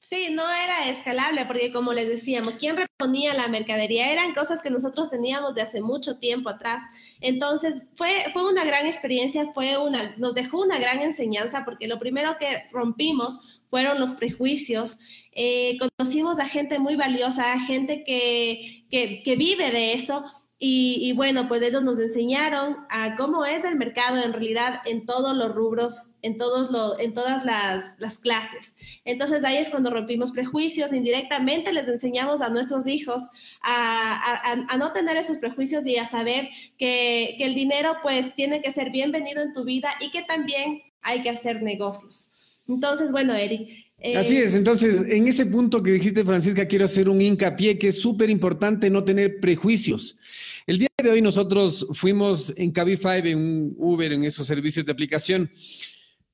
Sí, 0.00 0.28
no 0.30 0.42
era 0.50 0.90
escalable 0.90 1.46
porque 1.46 1.72
como 1.72 1.94
les 1.94 2.08
decíamos, 2.08 2.56
¿quién 2.56 2.76
reponía 2.76 3.32
la 3.32 3.48
mercadería? 3.48 4.12
Eran 4.12 4.34
cosas 4.34 4.62
que 4.62 4.68
nosotros 4.68 5.08
teníamos 5.08 5.54
de 5.54 5.62
hace 5.62 5.80
mucho 5.80 6.18
tiempo 6.18 6.50
atrás. 6.50 6.82
Entonces, 7.22 7.84
fue, 7.96 8.10
fue 8.34 8.46
una 8.52 8.62
gran 8.62 8.84
experiencia, 8.84 9.50
fue 9.54 9.78
una, 9.78 10.14
nos 10.18 10.34
dejó 10.34 10.60
una 10.60 10.78
gran 10.78 10.98
enseñanza 10.98 11.64
porque 11.64 11.88
lo 11.88 11.98
primero 11.98 12.36
que 12.38 12.64
rompimos 12.70 13.62
fueron 13.70 13.98
los 13.98 14.10
prejuicios. 14.10 14.98
Eh, 15.32 15.78
conocimos 15.78 16.38
a 16.38 16.44
gente 16.44 16.78
muy 16.78 16.96
valiosa, 16.96 17.58
gente 17.60 18.04
que, 18.04 18.84
que, 18.90 19.22
que 19.22 19.36
vive 19.36 19.70
de 19.70 19.94
eso 19.94 20.22
y, 20.64 21.12
bueno, 21.14 21.48
pues 21.48 21.60
ellos 21.60 21.82
nos 21.82 21.98
enseñaron 21.98 22.76
a 22.88 23.16
cómo 23.16 23.44
es 23.44 23.64
el 23.64 23.74
mercado 23.74 24.22
en 24.22 24.32
realidad 24.32 24.80
en 24.84 25.06
todos 25.06 25.36
los 25.36 25.52
rubros, 25.52 26.12
en, 26.22 26.38
todos 26.38 26.70
los, 26.70 27.00
en 27.00 27.14
todas 27.14 27.44
las, 27.44 27.84
las, 27.98 28.18
clases. 28.18 28.76
Entonces 29.04 29.42
ahí 29.42 29.56
es 29.56 29.70
cuando 29.70 29.90
rompimos 29.90 30.30
prejuicios, 30.30 30.92
indirectamente 30.92 31.72
les 31.72 31.88
enseñamos 31.88 32.42
a 32.42 32.48
nuestros 32.48 32.86
hijos 32.86 33.24
a, 33.60 34.12
a, 34.14 34.66
a 34.68 34.76
no 34.76 34.92
tener 34.92 35.16
esos 35.16 35.38
prejuicios 35.38 35.84
y 35.84 35.96
a 35.96 36.06
saber 36.06 36.48
que, 36.78 37.34
que 37.38 37.44
el 37.44 37.56
dinero 37.56 37.96
pues 38.00 38.32
tiene 38.36 38.62
que 38.62 38.70
ser 38.70 38.90
bienvenido 38.90 39.42
en 39.42 39.52
tu 39.52 39.64
vida 39.64 39.90
y 39.98 40.12
que 40.12 40.22
también 40.22 40.80
hay 41.00 41.22
que 41.22 41.30
hacer 41.30 41.60
negocios. 41.60 42.30
Entonces, 42.68 43.10
bueno, 43.10 43.34
Eric, 43.34 43.68
Así 44.16 44.36
es, 44.36 44.56
entonces 44.56 45.04
en 45.08 45.28
ese 45.28 45.46
punto 45.46 45.80
que 45.80 45.92
dijiste, 45.92 46.24
Francisca, 46.24 46.66
quiero 46.66 46.86
hacer 46.86 47.08
un 47.08 47.20
hincapié 47.20 47.78
que 47.78 47.88
es 47.88 48.00
súper 48.00 48.30
importante 48.30 48.90
no 48.90 49.04
tener 49.04 49.38
prejuicios. 49.38 50.18
El 50.66 50.78
día 50.78 50.88
de 51.02 51.10
hoy 51.10 51.20
nosotros 51.20 51.88
fuimos 51.90 52.52
en 52.56 52.70
Cabify, 52.70 53.18
en 53.28 53.38
un 53.38 53.74
Uber, 53.78 54.12
en 54.12 54.22
esos 54.22 54.46
servicios 54.46 54.86
de 54.86 54.92
aplicación, 54.92 55.50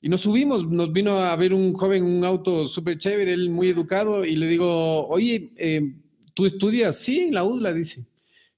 y 0.02 0.08
nos 0.10 0.20
subimos, 0.20 0.68
nos 0.68 0.92
vino 0.92 1.18
a 1.18 1.34
ver 1.34 1.54
un 1.54 1.72
joven, 1.72 2.04
un 2.04 2.24
auto 2.24 2.66
súper 2.66 2.98
chévere, 2.98 3.32
él 3.32 3.48
muy 3.48 3.70
educado, 3.70 4.26
y 4.26 4.36
le 4.36 4.46
digo, 4.46 5.08
oye, 5.08 5.50
eh, 5.56 5.94
¿tú 6.34 6.44
estudias? 6.44 6.96
Sí, 6.96 7.30
la 7.30 7.42
UDLA, 7.42 7.72
dice. 7.72 8.06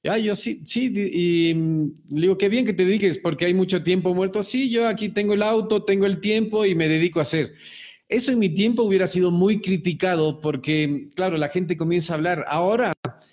Ya, 0.02 0.18
yo 0.18 0.34
sí, 0.34 0.62
sí, 0.64 0.92
y 0.92 1.54
mm, 1.54 1.92
le 2.10 2.20
digo, 2.22 2.36
qué 2.36 2.48
bien 2.48 2.64
que 2.64 2.72
te 2.72 2.84
dediques, 2.84 3.18
porque 3.18 3.44
hay 3.44 3.54
mucho 3.54 3.82
tiempo 3.84 4.12
muerto. 4.12 4.42
Sí, 4.42 4.70
yo 4.70 4.88
aquí 4.88 5.10
tengo 5.10 5.34
el 5.34 5.42
auto, 5.42 5.84
tengo 5.84 6.06
el 6.06 6.20
tiempo 6.20 6.66
y 6.66 6.74
me 6.74 6.88
dedico 6.88 7.20
a 7.20 7.22
hacer. 7.22 7.54
Eso 8.08 8.32
en 8.32 8.40
mi 8.40 8.48
tiempo 8.48 8.82
hubiera 8.82 9.06
sido 9.06 9.30
muy 9.30 9.60
criticado 9.60 10.40
porque, 10.40 11.10
claro, 11.14 11.36
la 11.36 11.48
gente 11.48 11.76
comienza 11.76 12.12
a 12.12 12.16
hablar. 12.16 12.44
Ahora, 12.48 12.92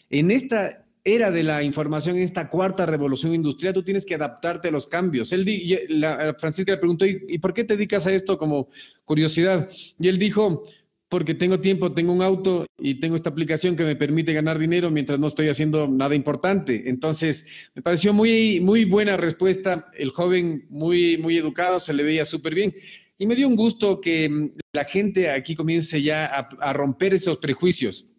en 0.09 0.29
esta 0.29 0.86
era 1.07 1.31
de 1.31 1.41
la 1.41 1.63
información, 1.63 2.17
en 2.17 2.23
esta 2.23 2.49
cuarta 2.49 2.85
revolución 2.85 3.33
industrial, 3.33 3.73
tú 3.73 3.81
tienes 3.81 4.05
que 4.05 4.15
adaptarte 4.15 4.67
a 4.67 4.71
los 4.71 4.87
cambios. 4.87 5.31
Él, 5.31 5.45
la, 5.87 6.35
Francisca 6.37 6.73
le 6.73 6.79
preguntó, 6.79 7.05
¿y, 7.05 7.37
por 7.37 7.53
qué 7.53 7.63
te 7.63 7.75
dedicas 7.75 8.05
a 8.05 8.11
esto 8.11 8.37
como 8.37 8.67
curiosidad? 9.05 9.69
Y 9.97 10.09
él 10.09 10.17
dijo, 10.17 10.65
porque 11.07 11.33
tengo 11.33 11.61
tiempo, 11.61 11.93
tengo 11.93 12.11
un 12.11 12.21
auto 12.21 12.65
y 12.77 12.95
tengo 12.95 13.15
esta 13.15 13.29
aplicación 13.29 13.77
que 13.77 13.85
me 13.85 13.95
permite 13.95 14.33
ganar 14.33 14.59
dinero 14.59 14.91
mientras 14.91 15.17
no 15.17 15.27
estoy 15.27 15.47
haciendo 15.47 15.87
nada 15.87 16.13
importante. 16.13 16.89
Entonces, 16.89 17.45
me 17.73 17.81
pareció 17.81 18.11
muy, 18.11 18.59
muy 18.59 18.83
buena 18.83 19.15
respuesta. 19.15 19.89
El 19.93 20.09
joven 20.09 20.65
muy, 20.69 21.17
muy 21.17 21.37
educado, 21.37 21.79
se 21.79 21.93
le 21.93 22.03
veía 22.03 22.25
súper 22.25 22.53
bien. 22.53 22.75
Y 23.17 23.27
me 23.27 23.35
dio 23.35 23.47
un 23.47 23.55
gusto 23.55 24.01
que 24.01 24.51
la 24.73 24.83
gente 24.83 25.31
aquí 25.31 25.55
comience 25.55 26.01
ya 26.01 26.25
a 26.25 26.73
romper 26.73 27.13
esos 27.13 27.37
prejuicios. 27.37 28.09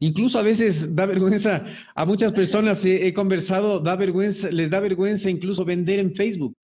Incluso 0.00 0.38
a 0.38 0.42
veces 0.42 0.94
da 0.94 1.06
vergüenza, 1.06 1.64
a 1.94 2.04
muchas 2.04 2.32
personas 2.32 2.84
he, 2.84 3.12
conversado, 3.12 3.80
da 3.80 3.96
vergüenza, 3.96 4.50
les 4.50 4.70
da 4.70 4.80
vergüenza 4.80 5.30
incluso 5.30 5.64
vender 5.64 5.98
en 5.98 6.14
Facebook. 6.14 6.54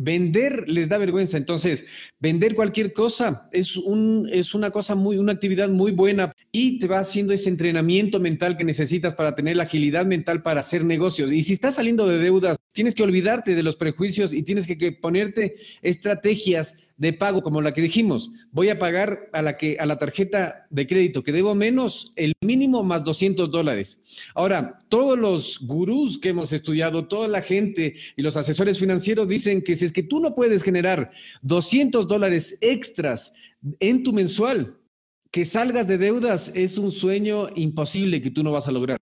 Vender 0.00 0.68
les 0.68 0.88
da 0.88 0.96
vergüenza. 0.96 1.36
Entonces, 1.36 1.84
vender 2.20 2.54
cualquier 2.54 2.92
cosa 2.92 3.48
es, 3.50 3.76
un, 3.76 4.28
es 4.30 4.54
una 4.54 4.70
cosa 4.70 4.94
muy, 4.94 5.18
una 5.18 5.32
actividad 5.32 5.68
muy 5.68 5.90
buena 5.90 6.32
y 6.52 6.78
te 6.78 6.86
va 6.86 7.00
haciendo 7.00 7.34
ese 7.34 7.48
entrenamiento 7.48 8.20
mental 8.20 8.56
que 8.56 8.64
necesitas 8.64 9.14
para 9.14 9.34
tener 9.34 9.56
la 9.56 9.64
agilidad 9.64 10.06
mental 10.06 10.42
para 10.42 10.60
hacer 10.60 10.84
negocios. 10.84 11.32
Y 11.32 11.42
si 11.42 11.52
estás 11.52 11.74
saliendo 11.74 12.06
de 12.06 12.18
deudas, 12.18 12.58
tienes 12.72 12.94
que 12.94 13.02
olvidarte 13.02 13.56
de 13.56 13.62
los 13.64 13.74
prejuicios 13.74 14.32
y 14.32 14.44
tienes 14.44 14.68
que, 14.68 14.78
que 14.78 14.92
ponerte 14.92 15.56
estrategias 15.82 16.76
de 16.98 17.12
pago, 17.12 17.42
como 17.42 17.60
la 17.60 17.72
que 17.72 17.80
dijimos, 17.80 18.30
voy 18.50 18.68
a 18.68 18.78
pagar 18.78 19.30
a 19.32 19.40
la, 19.40 19.56
que, 19.56 19.78
a 19.78 19.86
la 19.86 19.98
tarjeta 19.98 20.66
de 20.68 20.86
crédito 20.86 21.22
que 21.22 21.32
debo 21.32 21.54
menos 21.54 22.12
el 22.16 22.32
mínimo 22.44 22.82
más 22.82 23.04
200 23.04 23.50
dólares. 23.50 24.00
Ahora, 24.34 24.80
todos 24.88 25.16
los 25.16 25.60
gurús 25.60 26.18
que 26.18 26.30
hemos 26.30 26.52
estudiado, 26.52 27.06
toda 27.06 27.28
la 27.28 27.40
gente 27.40 27.94
y 28.16 28.22
los 28.22 28.36
asesores 28.36 28.78
financieros 28.78 29.28
dicen 29.28 29.62
que 29.62 29.76
si 29.76 29.84
es 29.84 29.92
que 29.92 30.02
tú 30.02 30.18
no 30.18 30.34
puedes 30.34 30.62
generar 30.62 31.12
200 31.42 32.08
dólares 32.08 32.58
extras 32.60 33.32
en 33.78 34.02
tu 34.02 34.12
mensual, 34.12 34.76
que 35.30 35.44
salgas 35.44 35.86
de 35.86 35.98
deudas 35.98 36.50
es 36.54 36.78
un 36.78 36.90
sueño 36.90 37.48
imposible 37.54 38.20
que 38.20 38.30
tú 38.30 38.42
no 38.42 38.50
vas 38.50 38.66
a 38.66 38.72
lograr. 38.72 38.98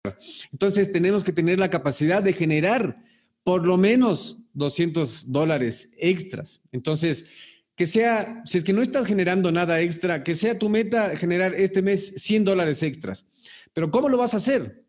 Entonces 0.52 0.92
tenemos 0.92 1.24
que 1.24 1.32
tener 1.32 1.58
la 1.58 1.70
capacidad 1.70 2.22
de 2.22 2.34
generar 2.34 3.02
por 3.42 3.64
lo 3.64 3.76
menos 3.76 4.40
200 4.54 5.30
dólares 5.30 5.92
extras. 5.96 6.62
Entonces, 6.72 7.26
que 7.76 7.87
sea, 7.87 8.42
si 8.47 8.59
es 8.59 8.64
que 8.64 8.73
no 8.73 8.83
estás 8.83 9.06
generando 9.06 9.52
nada 9.52 9.80
extra, 9.80 10.25
que 10.25 10.35
sea 10.35 10.59
tu 10.59 10.68
meta 10.71 11.14
generar 11.16 11.54
este 11.54 11.83
mes 11.83 12.14
100 12.16 12.45
dólares 12.45 12.83
extras. 12.83 13.26
Pero 13.75 13.90
¿cómo 13.90 14.09
lo 14.09 14.16
vas 14.16 14.33
a 14.33 14.38
hacer? 14.38 14.83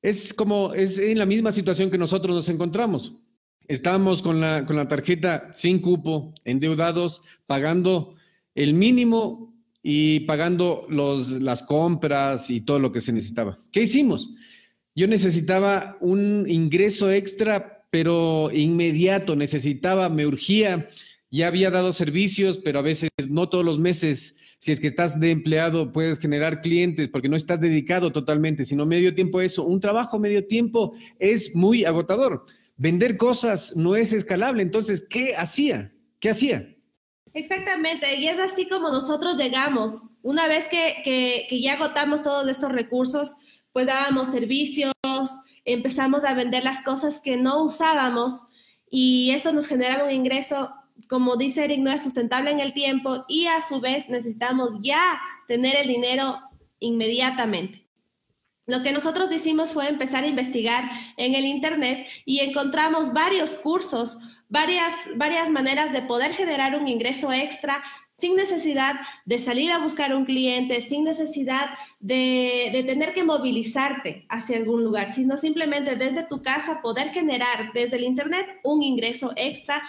Es 0.00 0.32
como, 0.32 0.72
es 0.72 0.98
en 0.98 1.18
la 1.18 1.26
misma 1.26 1.50
situación 1.50 1.90
que 1.90 1.98
nosotros 1.98 2.34
nos 2.34 2.48
encontramos. 2.48 3.24
Estamos 3.66 4.22
con 4.22 4.40
la, 4.40 4.64
con 4.66 4.76
la 4.76 4.86
tarjeta 4.86 5.50
sin 5.54 5.80
cupo, 5.80 6.32
endeudados, 6.44 7.22
pagando 7.46 8.14
el 8.54 8.74
mínimo 8.74 9.52
y 9.82 10.20
pagando 10.20 10.86
los, 10.88 11.30
las 11.30 11.62
compras 11.64 12.50
y 12.50 12.60
todo 12.60 12.78
lo 12.78 12.92
que 12.92 13.00
se 13.00 13.12
necesitaba. 13.12 13.58
¿Qué 13.72 13.82
hicimos? 13.82 14.30
Yo 14.94 15.08
necesitaba 15.08 15.96
un 16.00 16.44
ingreso 16.48 17.10
extra, 17.10 17.84
pero 17.90 18.50
inmediato, 18.52 19.34
necesitaba, 19.34 20.08
me 20.08 20.26
urgía 20.26 20.88
ya 21.32 21.46
había 21.46 21.70
dado 21.70 21.94
servicios, 21.94 22.58
pero 22.58 22.78
a 22.78 22.82
veces 22.82 23.08
no 23.30 23.48
todos 23.48 23.64
los 23.64 23.78
meses, 23.78 24.36
si 24.58 24.70
es 24.70 24.78
que 24.78 24.88
estás 24.88 25.18
de 25.18 25.30
empleado, 25.30 25.90
puedes 25.90 26.18
generar 26.18 26.60
clientes 26.60 27.08
porque 27.08 27.30
no 27.30 27.36
estás 27.36 27.58
dedicado 27.58 28.12
totalmente, 28.12 28.66
sino 28.66 28.84
medio 28.84 29.14
tiempo 29.14 29.40
eso. 29.40 29.64
Un 29.64 29.80
trabajo 29.80 30.18
medio 30.18 30.46
tiempo 30.46 30.92
es 31.18 31.54
muy 31.54 31.86
agotador. 31.86 32.44
Vender 32.76 33.16
cosas 33.16 33.74
no 33.74 33.96
es 33.96 34.12
escalable. 34.12 34.62
Entonces, 34.62 35.06
¿qué 35.08 35.34
hacía? 35.34 35.94
¿Qué 36.20 36.28
hacía? 36.28 36.68
Exactamente, 37.32 38.14
y 38.16 38.28
es 38.28 38.38
así 38.38 38.68
como 38.68 38.90
nosotros 38.90 39.38
llegamos. 39.38 40.02
Una 40.20 40.46
vez 40.48 40.68
que, 40.68 40.96
que, 41.02 41.46
que 41.48 41.62
ya 41.62 41.74
agotamos 41.74 42.22
todos 42.22 42.46
estos 42.46 42.70
recursos, 42.70 43.36
pues 43.72 43.86
dábamos 43.86 44.30
servicios, 44.30 44.92
empezamos 45.64 46.24
a 46.24 46.34
vender 46.34 46.62
las 46.62 46.82
cosas 46.82 47.22
que 47.22 47.38
no 47.38 47.64
usábamos 47.64 48.48
y 48.90 49.30
esto 49.30 49.52
nos 49.52 49.66
generaba 49.66 50.04
un 50.04 50.10
ingreso 50.10 50.68
como 51.08 51.36
dice 51.36 51.64
Eric, 51.64 51.80
no 51.80 51.90
es 51.90 52.02
sustentable 52.02 52.50
en 52.50 52.60
el 52.60 52.72
tiempo 52.72 53.24
y 53.28 53.46
a 53.46 53.60
su 53.60 53.80
vez 53.80 54.08
necesitamos 54.08 54.74
ya 54.80 55.20
tener 55.46 55.76
el 55.76 55.88
dinero 55.88 56.40
inmediatamente. 56.78 57.86
Lo 58.66 58.82
que 58.82 58.92
nosotros 58.92 59.32
hicimos 59.32 59.72
fue 59.72 59.88
empezar 59.88 60.24
a 60.24 60.28
investigar 60.28 60.88
en 61.16 61.34
el 61.34 61.44
Internet 61.44 62.06
y 62.24 62.40
encontramos 62.40 63.12
varios 63.12 63.56
cursos, 63.56 64.18
varias, 64.48 64.94
varias 65.16 65.50
maneras 65.50 65.92
de 65.92 66.02
poder 66.02 66.32
generar 66.32 66.76
un 66.76 66.86
ingreso 66.86 67.32
extra 67.32 67.82
sin 68.18 68.36
necesidad 68.36 69.00
de 69.24 69.40
salir 69.40 69.72
a 69.72 69.78
buscar 69.78 70.14
un 70.14 70.24
cliente, 70.24 70.80
sin 70.80 71.02
necesidad 71.02 71.70
de, 71.98 72.70
de, 72.72 72.84
tener 72.84 73.14
que 73.14 73.24
movilizarte 73.24 74.26
hacia 74.28 74.58
algún 74.58 74.84
lugar, 74.84 75.10
sino 75.10 75.36
simplemente 75.36 75.96
desde 75.96 76.22
tu 76.22 76.40
casa 76.40 76.80
poder 76.82 77.08
generar 77.08 77.72
desde 77.74 77.96
el 77.96 78.04
Internet 78.04 78.46
un 78.62 78.84
ingreso 78.84 79.32
extra 79.34 79.82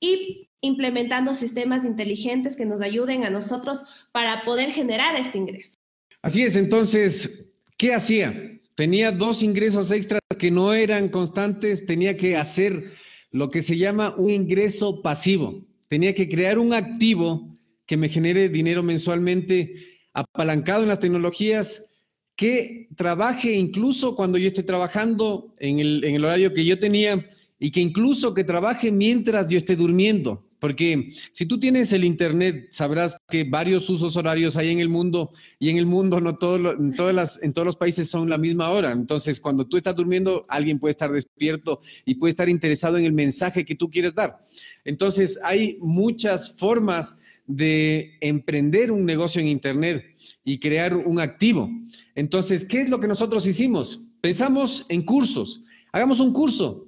y 0.00 0.48
implementando 0.60 1.34
sistemas 1.34 1.84
inteligentes 1.84 2.56
que 2.56 2.66
nos 2.66 2.80
ayuden 2.80 3.24
a 3.24 3.30
nosotros 3.30 4.08
para 4.12 4.44
poder 4.44 4.70
generar 4.70 5.16
este 5.16 5.38
ingreso. 5.38 5.78
Así 6.22 6.42
es, 6.42 6.56
entonces, 6.56 7.54
¿qué 7.76 7.94
hacía? 7.94 8.60
Tenía 8.74 9.12
dos 9.12 9.42
ingresos 9.42 9.90
extras 9.90 10.20
que 10.38 10.50
no 10.50 10.74
eran 10.74 11.08
constantes, 11.08 11.86
tenía 11.86 12.16
que 12.16 12.36
hacer 12.36 12.92
lo 13.30 13.50
que 13.50 13.62
se 13.62 13.76
llama 13.76 14.14
un 14.16 14.30
ingreso 14.30 15.02
pasivo. 15.02 15.64
Tenía 15.88 16.14
que 16.14 16.28
crear 16.28 16.58
un 16.58 16.72
activo 16.72 17.56
que 17.86 17.96
me 17.96 18.08
genere 18.08 18.48
dinero 18.48 18.82
mensualmente 18.82 19.74
apalancado 20.12 20.82
en 20.82 20.88
las 20.88 20.98
tecnologías, 20.98 21.94
que 22.34 22.88
trabaje 22.96 23.54
incluso 23.54 24.14
cuando 24.14 24.36
yo 24.36 24.48
esté 24.48 24.62
trabajando 24.62 25.54
en 25.58 25.78
el, 25.78 26.04
en 26.04 26.16
el 26.16 26.24
horario 26.24 26.52
que 26.52 26.64
yo 26.64 26.78
tenía 26.78 27.26
y 27.58 27.70
que 27.70 27.80
incluso 27.80 28.34
que 28.34 28.44
trabaje 28.44 28.92
mientras 28.92 29.48
yo 29.48 29.56
esté 29.56 29.76
durmiendo. 29.76 30.46
Porque 30.58 31.10
si 31.32 31.44
tú 31.44 31.60
tienes 31.60 31.92
el 31.92 32.04
Internet, 32.04 32.68
sabrás 32.70 33.16
que 33.28 33.44
varios 33.44 33.88
usos 33.90 34.16
horarios 34.16 34.56
hay 34.56 34.70
en 34.70 34.80
el 34.80 34.88
mundo 34.88 35.30
y 35.58 35.68
en 35.68 35.76
el 35.76 35.86
mundo 35.86 36.20
no 36.20 36.36
todo 36.36 36.76
todas 36.96 37.14
las, 37.14 37.42
en 37.42 37.52
todos 37.52 37.66
los 37.66 37.76
países 37.76 38.08
son 38.08 38.30
la 38.30 38.38
misma 38.38 38.70
hora. 38.70 38.90
Entonces, 38.90 39.38
cuando 39.38 39.66
tú 39.66 39.76
estás 39.76 39.94
durmiendo, 39.94 40.46
alguien 40.48 40.78
puede 40.78 40.92
estar 40.92 41.12
despierto 41.12 41.80
y 42.06 42.14
puede 42.14 42.30
estar 42.30 42.48
interesado 42.48 42.96
en 42.96 43.04
el 43.04 43.12
mensaje 43.12 43.64
que 43.64 43.74
tú 43.74 43.90
quieres 43.90 44.14
dar. 44.14 44.38
Entonces, 44.84 45.38
hay 45.44 45.78
muchas 45.80 46.56
formas 46.56 47.18
de 47.46 48.16
emprender 48.20 48.90
un 48.90 49.04
negocio 49.04 49.40
en 49.40 49.48
Internet 49.48 50.04
y 50.42 50.58
crear 50.58 50.96
un 50.96 51.20
activo. 51.20 51.70
Entonces, 52.14 52.64
¿qué 52.64 52.80
es 52.80 52.88
lo 52.88 52.98
que 52.98 53.08
nosotros 53.08 53.46
hicimos? 53.46 54.08
Pensamos 54.20 54.86
en 54.88 55.02
cursos. 55.02 55.62
Hagamos 55.92 56.18
un 56.18 56.32
curso. 56.32 56.85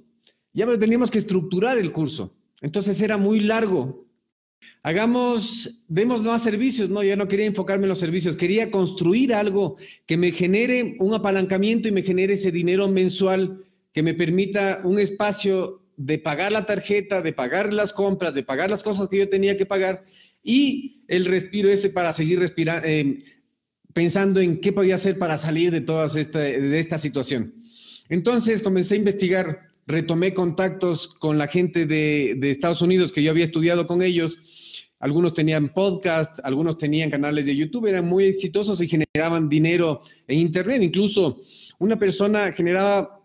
Ya 0.53 0.65
teníamos 0.77 1.11
que 1.11 1.19
estructurar 1.19 1.77
el 1.77 1.91
curso. 1.91 2.33
Entonces 2.61 3.01
era 3.01 3.17
muy 3.17 3.39
largo. 3.39 4.05
Hagamos, 4.83 5.83
demos 5.87 6.21
más 6.21 6.43
servicios, 6.43 6.89
no, 6.89 7.03
ya 7.03 7.15
no 7.15 7.27
quería 7.27 7.45
enfocarme 7.45 7.85
en 7.85 7.89
los 7.89 7.99
servicios, 7.99 8.35
quería 8.35 8.71
construir 8.71 9.33
algo 9.33 9.77
que 10.05 10.17
me 10.17 10.31
genere 10.31 10.95
un 10.99 11.13
apalancamiento 11.13 11.87
y 11.87 11.91
me 11.91 12.03
genere 12.03 12.33
ese 12.33 12.51
dinero 12.51 12.87
mensual 12.87 13.63
que 13.93 14.03
me 14.03 14.13
permita 14.13 14.81
un 14.83 14.99
espacio 14.99 15.81
de 15.97 16.17
pagar 16.17 16.51
la 16.53 16.65
tarjeta, 16.65 17.21
de 17.21 17.33
pagar 17.33 17.73
las 17.73 17.91
compras, 17.91 18.33
de 18.33 18.43
pagar 18.43 18.69
las 18.69 18.83
cosas 18.83 19.09
que 19.09 19.17
yo 19.17 19.29
tenía 19.29 19.57
que 19.57 19.65
pagar 19.65 20.05
y 20.41 21.03
el 21.07 21.25
respiro 21.25 21.69
ese 21.69 21.89
para 21.89 22.13
seguir 22.13 22.39
respirando, 22.39 22.87
eh, 22.87 23.23
pensando 23.93 24.39
en 24.39 24.61
qué 24.61 24.71
podía 24.71 24.95
hacer 24.95 25.17
para 25.17 25.37
salir 25.37 25.71
de 25.71 25.81
toda 25.81 26.05
esta, 26.05 26.39
de 26.39 26.79
esta 26.79 26.97
situación. 26.97 27.53
Entonces 28.07 28.61
comencé 28.61 28.95
a 28.95 28.99
investigar, 28.99 29.68
retomé 29.89 30.35
contactos 30.35 31.07
con 31.07 31.39
la 31.39 31.47
gente 31.47 31.87
de, 31.87 32.37
Estados 32.43 32.81
Unidos 32.81 33.11
que 33.11 33.23
yo 33.23 33.31
había 33.31 33.43
estudiado 33.43 33.87
con 33.87 34.03
ellos. 34.03 34.87
Algunos 34.99 35.33
tenían 35.33 35.73
podcast, 35.73 36.39
algunos 36.43 36.77
tenían 36.77 37.09
canales 37.09 37.45
de 37.47 37.55
YouTube, 37.55 37.87
eran 37.87 38.05
muy 38.05 38.25
exitosos 38.25 38.81
y 38.81 38.87
generaban 38.87 39.49
dinero 39.49 39.99
en 40.27 40.39
Internet. 40.39 40.83
Incluso 40.83 41.37
una 41.79 41.97
persona 41.97 42.51
generaba 42.51 43.19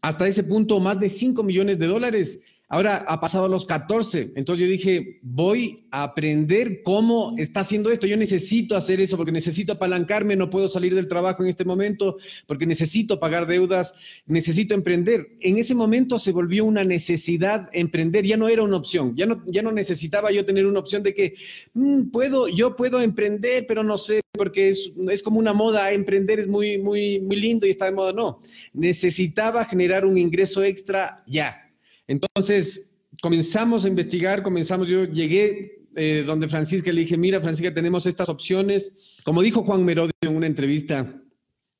hasta 0.00 0.28
ese 0.28 0.44
punto 0.44 0.78
más 0.78 1.00
de 1.00 1.10
5 1.10 1.42
millones 1.42 1.78
de 1.78 1.86
dólares. 1.86 2.38
Ahora 2.68 3.04
ha 3.06 3.20
pasado 3.20 3.44
a 3.44 3.48
los 3.48 3.64
14. 3.64 4.32
Entonces 4.34 4.64
yo 4.64 4.70
dije, 4.70 5.20
voy 5.22 5.86
a 5.92 6.02
aprender 6.02 6.82
cómo 6.82 7.32
está 7.38 7.60
haciendo 7.60 7.92
esto. 7.92 8.08
Yo 8.08 8.16
necesito 8.16 8.76
hacer 8.76 9.00
eso 9.00 9.16
porque 9.16 9.30
necesito 9.30 9.74
apalancarme, 9.74 10.34
no 10.34 10.50
puedo 10.50 10.68
salir 10.68 10.92
del 10.94 11.06
trabajo 11.06 11.44
en 11.44 11.48
este 11.48 11.64
momento 11.64 12.16
porque 12.48 12.66
necesito 12.66 13.20
pagar 13.20 13.46
deudas, 13.46 13.94
necesito 14.26 14.74
emprender. 14.74 15.28
En 15.40 15.58
ese 15.58 15.76
momento 15.76 16.18
se 16.18 16.32
volvió 16.32 16.64
una 16.64 16.82
necesidad 16.82 17.68
emprender, 17.72 18.24
ya 18.24 18.36
no 18.36 18.48
era 18.48 18.64
una 18.64 18.78
opción, 18.78 19.14
ya 19.14 19.26
no, 19.26 19.44
ya 19.46 19.62
no 19.62 19.70
necesitaba 19.70 20.32
yo 20.32 20.44
tener 20.44 20.66
una 20.66 20.80
opción 20.80 21.04
de 21.04 21.14
que 21.14 21.34
mm, 21.74 22.10
puedo, 22.10 22.48
yo 22.48 22.74
puedo 22.74 23.00
emprender, 23.00 23.64
pero 23.68 23.84
no 23.84 23.96
sé 23.96 24.22
porque 24.32 24.70
es, 24.70 24.92
es 25.08 25.22
como 25.22 25.38
una 25.38 25.52
moda, 25.52 25.92
emprender 25.92 26.40
es 26.40 26.48
muy, 26.48 26.78
muy, 26.78 27.20
muy 27.20 27.36
lindo 27.36 27.64
y 27.66 27.70
está 27.70 27.84
de 27.84 27.92
moda. 27.92 28.12
No, 28.12 28.40
necesitaba 28.72 29.64
generar 29.64 30.04
un 30.04 30.18
ingreso 30.18 30.64
extra 30.64 31.22
ya. 31.26 31.65
Entonces, 32.06 32.96
comenzamos 33.22 33.84
a 33.84 33.88
investigar, 33.88 34.42
comenzamos, 34.42 34.88
yo 34.88 35.04
llegué 35.04 35.86
eh, 35.94 36.24
donde 36.26 36.48
Francisca 36.48 36.92
le 36.92 37.00
dije, 37.02 37.16
mira 37.16 37.40
Francisca, 37.40 37.72
tenemos 37.72 38.06
estas 38.06 38.28
opciones. 38.28 39.20
Como 39.24 39.42
dijo 39.42 39.64
Juan 39.64 39.84
Merodio 39.84 40.12
en 40.20 40.36
una 40.36 40.46
entrevista, 40.46 41.22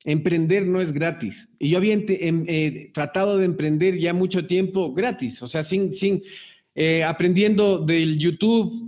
emprender 0.05 0.67
no 0.67 0.81
es 0.81 0.93
gratis. 0.93 1.49
Y 1.59 1.71
yo 1.71 1.79
había 1.79 1.95
em, 1.95 2.45
eh, 2.47 2.91
tratado 2.95 3.37
de 3.39 3.45
emprender 3.45 3.99
ya 3.99 4.15
mucho 4.15 4.47
tiempo 4.47 4.93
gratis, 4.93 5.43
o 5.43 5.47
sea, 5.47 5.63
sin, 5.63 5.93
sin 5.93 6.23
eh, 6.75 7.05
aprendiendo 7.05 7.79
del 7.79 8.19
YouTube, 8.19 8.87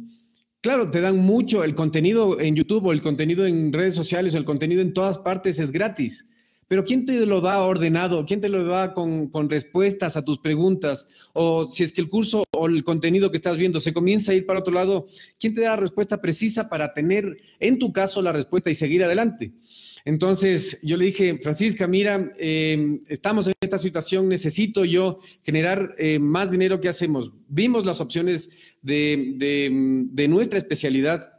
Claro, 0.60 0.90
te 0.90 1.00
dan 1.00 1.18
mucho 1.18 1.62
el 1.62 1.76
contenido 1.76 2.40
en 2.40 2.56
YouTube 2.56 2.86
o 2.86 2.92
el 2.92 3.00
contenido 3.00 3.46
en 3.46 3.72
redes 3.72 3.94
sociales 3.94 4.34
o 4.34 4.38
el 4.38 4.44
contenido 4.44 4.82
en 4.82 4.92
todas 4.92 5.16
partes 5.16 5.58
es 5.60 5.70
gratis. 5.70 6.26
Pero 6.68 6.84
¿quién 6.84 7.06
te 7.06 7.24
lo 7.24 7.40
da 7.40 7.58
ordenado? 7.60 8.24
¿Quién 8.26 8.40
te 8.40 8.48
lo 8.48 8.64
da 8.64 8.94
con, 8.94 9.30
respuestas 9.48 10.16
a 10.16 10.24
tus 10.24 10.38
preguntas? 10.38 11.08
O 11.32 11.68
si 11.70 11.82
es 11.82 11.92
que 11.92 12.02
el 12.02 12.08
curso 12.08 12.44
o 12.52 12.66
el 12.66 12.84
contenido 12.84 13.30
que 13.30 13.38
estás 13.38 13.56
viendo 13.56 13.80
se 13.80 13.94
comienza 13.94 14.32
a 14.32 14.34
ir 14.34 14.44
para 14.46 14.60
otro 14.60 14.74
lado, 14.74 15.06
¿quién 15.40 15.54
te 15.54 15.62
da 15.62 15.70
la 15.70 15.76
respuesta 15.76 16.20
precisa 16.20 16.68
para 16.68 16.92
tener 16.92 17.38
en 17.58 17.78
tu 17.78 17.92
caso 17.92 18.20
la 18.20 18.32
respuesta 18.32 18.70
y 18.70 18.74
seguir 18.74 19.02
adelante? 19.02 19.52
Entonces 20.04 20.78
yo 20.82 20.96
le 20.96 21.06
dije, 21.06 21.38
Francisca, 21.42 21.86
mira, 21.86 22.32
em, 22.38 23.00
estamos 23.08 23.46
en 23.46 23.54
esta 23.60 23.78
situación, 23.78 24.28
necesito 24.28 24.84
yo 24.84 25.18
generar 25.42 25.94
eh, 25.98 26.18
más 26.18 26.50
dinero, 26.50 26.80
¿qué 26.80 26.88
hacemos? 26.88 27.32
Vimos 27.48 27.84
las 27.84 28.00
opciones 28.00 28.50
de, 28.82 30.26
nuestra 30.28 30.58
especialidad, 30.58 31.37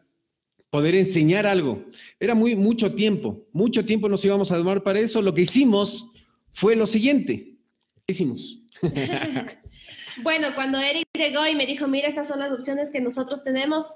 poder 0.70 0.96
enseñar 0.96 1.46
algo. 1.46 1.84
Era 2.20 2.36
muy 2.36 2.56
mucho 2.56 2.94
tiempo, 2.94 3.48
mucho 3.52 3.86
tiempo 3.86 4.10
nos 4.10 4.24
íbamos 4.24 4.52
a 4.52 4.58
tomar 4.58 4.84
para 4.84 5.00
eso. 5.00 5.22
Lo 5.22 5.34
que 5.34 5.42
hicimos 5.42 6.08
fue 6.54 6.76
lo 6.76 6.86
siguiente. 6.86 7.58
¿Qué 8.06 8.14
hicimos? 8.14 8.62
bueno, 10.24 10.48
cuando 10.56 10.80
Eric 10.80 11.08
llegó 11.14 11.46
y 11.48 11.56
me 11.56 11.66
dijo, 11.66 11.88
mira, 11.88 12.08
estas 12.08 12.28
son 12.28 12.40
las 12.40 12.52
opciones 12.52 12.92
que 12.92 13.02
nosotros 13.02 13.44
tenemos, 13.44 13.88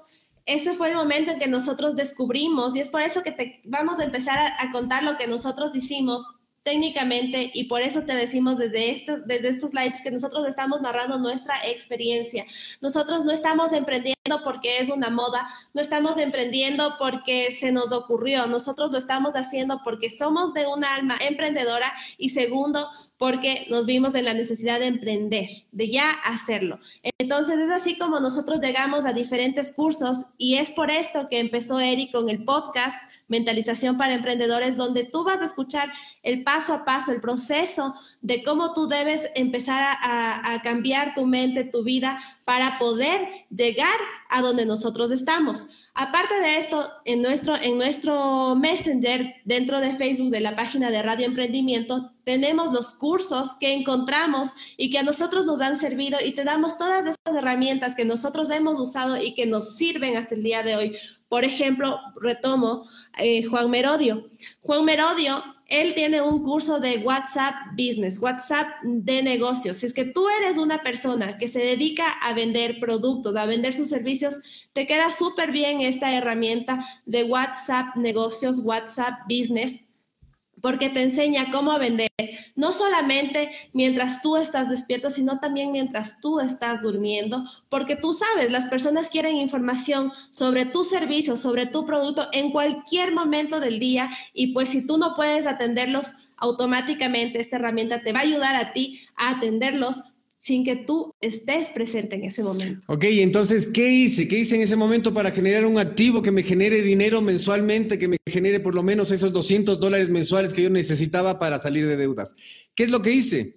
ese 0.46 0.74
fue 0.74 0.90
el 0.90 0.96
momento 0.96 1.32
en 1.32 1.38
que 1.38 1.48
nosotros 1.48 1.96
descubrimos 1.96 2.76
y 2.76 2.80
es 2.80 2.88
por 2.88 3.00
eso 3.00 3.22
que 3.22 3.32
te 3.32 3.62
vamos 3.64 3.98
a 3.98 4.04
empezar 4.04 4.38
a, 4.58 4.72
contar 4.72 5.02
lo 5.02 5.16
que 5.16 5.26
nosotros 5.26 5.74
hicimos 5.74 6.22
técnicamente 6.64 7.50
y 7.52 7.64
por 7.64 7.82
eso 7.82 8.02
te 8.02 8.14
decimos 8.14 8.58
desde, 8.58 9.04
desde 9.26 9.48
estos 9.48 9.74
lives 9.74 10.00
que 10.00 10.10
nosotros 10.10 10.48
estamos 10.48 10.80
narrando 10.80 11.18
nuestra 11.18 11.54
experiencia. 11.66 12.46
Nosotros 12.80 13.24
no 13.24 13.32
estamos 13.32 13.72
emprendiendo 13.72 14.14
porque 14.42 14.78
es 14.78 14.88
una 14.88 15.10
moda, 15.10 15.46
no 15.74 15.82
estamos 15.82 16.16
emprendiendo 16.16 16.94
porque 16.98 17.52
se 17.52 17.70
nos 17.70 17.92
ocurrió, 17.92 18.46
nosotros 18.46 18.90
lo 18.90 18.98
estamos 18.98 19.34
haciendo 19.34 19.82
porque 19.84 20.08
somos 20.08 20.54
de 20.54 20.66
un 20.66 20.84
alma 20.84 21.18
emprendedora 21.20 21.92
y 22.16 22.30
segundo, 22.30 22.88
porque 23.18 23.66
nos 23.68 23.84
vimos 23.84 24.14
en 24.14 24.24
la 24.24 24.34
necesidad 24.34 24.80
de 24.80 24.86
emprender, 24.86 25.48
de 25.70 25.90
ya 25.90 26.10
hacerlo. 26.10 26.80
Entonces 27.18 27.58
es 27.58 27.70
así 27.70 27.98
como 27.98 28.20
nosotros 28.20 28.60
llegamos 28.60 29.04
a 29.04 29.12
diferentes 29.12 29.70
cursos 29.72 30.26
y 30.38 30.56
es 30.56 30.70
por 30.70 30.90
esto 30.90 31.28
que 31.28 31.40
empezó 31.40 31.78
Eric 31.78 32.10
con 32.10 32.30
el 32.30 32.42
podcast 32.44 32.96
Mentalización 33.28 33.96
para 33.96 34.14
Emprendedores, 34.14 34.76
donde 34.76 35.04
tú 35.04 35.24
vas 35.24 35.40
a 35.40 35.46
escuchar 35.46 35.92
el 36.22 36.44
paso 36.44 36.74
a 36.74 36.84
paso, 36.84 37.12
el 37.12 37.20
proceso 37.20 37.94
de 38.20 38.42
cómo 38.42 38.72
tú 38.72 38.86
debes 38.86 39.30
empezar 39.34 39.96
a, 40.00 40.60
cambiar 40.62 41.14
tu 41.14 41.26
mente, 41.26 41.64
tu 41.64 41.82
vida, 41.82 42.20
para 42.44 42.78
poder 42.78 43.28
llegar 43.50 43.96
a 44.30 44.42
donde 44.42 44.66
nosotros 44.66 45.10
estamos. 45.10 45.68
Aparte 45.94 46.34
de 46.40 46.58
esto, 46.58 46.90
en 47.04 47.22
nuestro, 47.22 47.56
en 47.56 47.78
nuestro 47.78 48.56
Messenger, 48.56 49.34
dentro 49.44 49.80
de 49.80 49.94
Facebook, 49.94 50.30
de 50.30 50.40
la 50.40 50.56
página 50.56 50.90
de 50.90 51.02
Radio 51.02 51.26
Emprendimiento, 51.26 52.12
tenemos 52.24 52.72
los 52.72 52.92
cursos 52.92 53.54
que 53.60 53.72
encontramos 53.72 54.50
y 54.76 54.90
que 54.90 54.98
a 54.98 55.02
nosotros 55.02 55.46
nos 55.46 55.60
han 55.60 55.76
servido 55.76 56.18
y 56.24 56.32
te 56.32 56.42
damos 56.42 56.78
todas 56.78 57.02
esas 57.02 57.36
herramientas 57.36 57.94
que 57.94 58.04
nosotros 58.04 58.50
hemos 58.50 58.80
usado 58.80 59.22
y 59.22 59.34
que 59.34 59.46
nos 59.46 59.76
sirven 59.76 60.16
hasta 60.16 60.34
el 60.34 60.42
día 60.42 60.62
de 60.62 60.76
hoy. 60.76 60.96
Por 61.34 61.44
ejemplo, 61.44 61.98
retomo 62.20 62.88
eh, 63.18 63.42
Juan 63.42 63.68
Merodio. 63.68 64.30
Juan 64.60 64.84
Merodio 64.84 65.42
él 65.66 65.92
tiene 65.94 66.22
un 66.22 66.44
curso 66.44 66.78
de 66.78 66.98
WhatsApp 66.98 67.54
Business, 67.72 68.20
WhatsApp 68.20 68.68
de 68.84 69.20
negocios. 69.20 69.78
Si 69.78 69.86
es 69.86 69.92
que 69.92 70.04
tú 70.04 70.28
eres 70.28 70.58
una 70.58 70.84
persona 70.84 71.36
que 71.36 71.48
se 71.48 71.58
dedica 71.58 72.08
a 72.22 72.34
vender 72.34 72.78
productos, 72.78 73.34
a 73.34 73.46
vender 73.46 73.74
sus 73.74 73.88
servicios, 73.88 74.36
te 74.72 74.86
queda 74.86 75.10
súper 75.10 75.50
bien 75.50 75.80
esta 75.80 76.14
herramienta 76.14 76.86
de 77.04 77.24
WhatsApp 77.24 77.96
negocios, 77.96 78.60
WhatsApp 78.60 79.22
Business 79.28 79.83
porque 80.64 80.88
te 80.88 81.02
enseña 81.02 81.50
cómo 81.50 81.78
vender, 81.78 82.08
no 82.56 82.72
solamente 82.72 83.50
mientras 83.74 84.22
tú 84.22 84.38
estás 84.38 84.70
despierto, 84.70 85.10
sino 85.10 85.38
también 85.38 85.72
mientras 85.72 86.22
tú 86.22 86.40
estás 86.40 86.80
durmiendo, 86.80 87.44
porque 87.68 87.96
tú 87.96 88.14
sabes, 88.14 88.50
las 88.50 88.64
personas 88.64 89.10
quieren 89.10 89.36
información 89.36 90.10
sobre 90.30 90.64
tu 90.64 90.82
servicio, 90.82 91.36
sobre 91.36 91.66
tu 91.66 91.84
producto 91.84 92.28
en 92.32 92.50
cualquier 92.50 93.12
momento 93.12 93.60
del 93.60 93.78
día 93.78 94.10
y 94.32 94.54
pues 94.54 94.70
si 94.70 94.86
tú 94.86 94.96
no 94.96 95.14
puedes 95.14 95.46
atenderlos, 95.46 96.14
automáticamente 96.38 97.40
esta 97.40 97.56
herramienta 97.56 98.00
te 98.00 98.14
va 98.14 98.20
a 98.20 98.22
ayudar 98.22 98.56
a 98.56 98.72
ti 98.72 99.02
a 99.16 99.32
atenderlos 99.32 100.13
sin 100.44 100.62
que 100.62 100.76
tú 100.76 101.14
estés 101.22 101.68
presente 101.68 102.16
en 102.16 102.24
ese 102.24 102.42
momento. 102.42 102.82
Ok, 102.88 103.04
entonces, 103.04 103.66
¿qué 103.66 103.90
hice? 103.90 104.28
¿Qué 104.28 104.40
hice 104.40 104.56
en 104.56 104.60
ese 104.60 104.76
momento 104.76 105.14
para 105.14 105.30
generar 105.30 105.64
un 105.64 105.78
activo 105.78 106.20
que 106.20 106.30
me 106.30 106.42
genere 106.42 106.82
dinero 106.82 107.22
mensualmente, 107.22 107.98
que 107.98 108.08
me 108.08 108.18
genere 108.26 108.60
por 108.60 108.74
lo 108.74 108.82
menos 108.82 109.10
esos 109.10 109.32
200 109.32 109.80
dólares 109.80 110.10
mensuales 110.10 110.52
que 110.52 110.62
yo 110.62 110.68
necesitaba 110.68 111.38
para 111.38 111.58
salir 111.58 111.86
de 111.86 111.96
deudas? 111.96 112.36
¿Qué 112.74 112.82
es 112.82 112.90
lo 112.90 113.00
que 113.00 113.12
hice? 113.12 113.56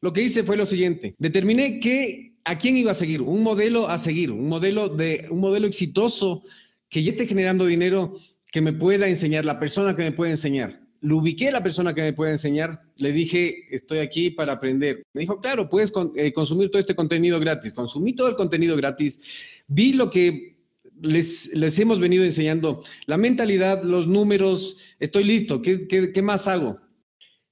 Lo 0.00 0.12
que 0.12 0.22
hice 0.22 0.44
fue 0.44 0.56
lo 0.56 0.64
siguiente, 0.64 1.16
determiné 1.18 1.80
que 1.80 2.34
a 2.44 2.56
quién 2.56 2.76
iba 2.76 2.92
a 2.92 2.94
seguir, 2.94 3.20
un 3.20 3.42
modelo 3.42 3.88
a 3.88 3.98
seguir, 3.98 4.30
un 4.30 4.48
modelo 4.48 4.88
de 4.88 5.26
un 5.30 5.40
modelo 5.40 5.66
exitoso 5.66 6.44
que 6.88 7.02
ya 7.02 7.10
esté 7.10 7.26
generando 7.26 7.66
dinero 7.66 8.12
que 8.52 8.60
me 8.60 8.72
pueda 8.72 9.08
enseñar, 9.08 9.44
la 9.44 9.58
persona 9.58 9.96
que 9.96 10.04
me 10.04 10.12
pueda 10.12 10.30
enseñar 10.30 10.87
lo 11.00 11.18
ubiqué 11.18 11.48
a 11.48 11.52
la 11.52 11.62
persona 11.62 11.94
que 11.94 12.02
me 12.02 12.12
puede 12.12 12.32
enseñar, 12.32 12.82
le 12.96 13.12
dije, 13.12 13.66
estoy 13.70 13.98
aquí 13.98 14.30
para 14.30 14.54
aprender. 14.54 15.02
Me 15.12 15.20
dijo, 15.22 15.40
claro, 15.40 15.68
puedes 15.68 15.92
eh, 16.16 16.32
consumir 16.32 16.70
todo 16.70 16.80
este 16.80 16.94
contenido 16.94 17.38
gratis. 17.38 17.72
Consumí 17.72 18.14
todo 18.14 18.28
el 18.28 18.34
contenido 18.34 18.76
gratis. 18.76 19.20
Vi 19.68 19.92
lo 19.92 20.10
que 20.10 20.58
les, 21.00 21.78
hemos 21.78 21.98
venido 22.00 22.24
enseñando, 22.24 22.82
la 23.06 23.16
mentalidad, 23.16 23.82
los 23.82 24.06
números, 24.06 24.78
estoy 24.98 25.24
listo, 25.24 25.62
¿qué, 25.62 25.86
qué, 25.86 26.22
más 26.22 26.48
hago? 26.48 26.78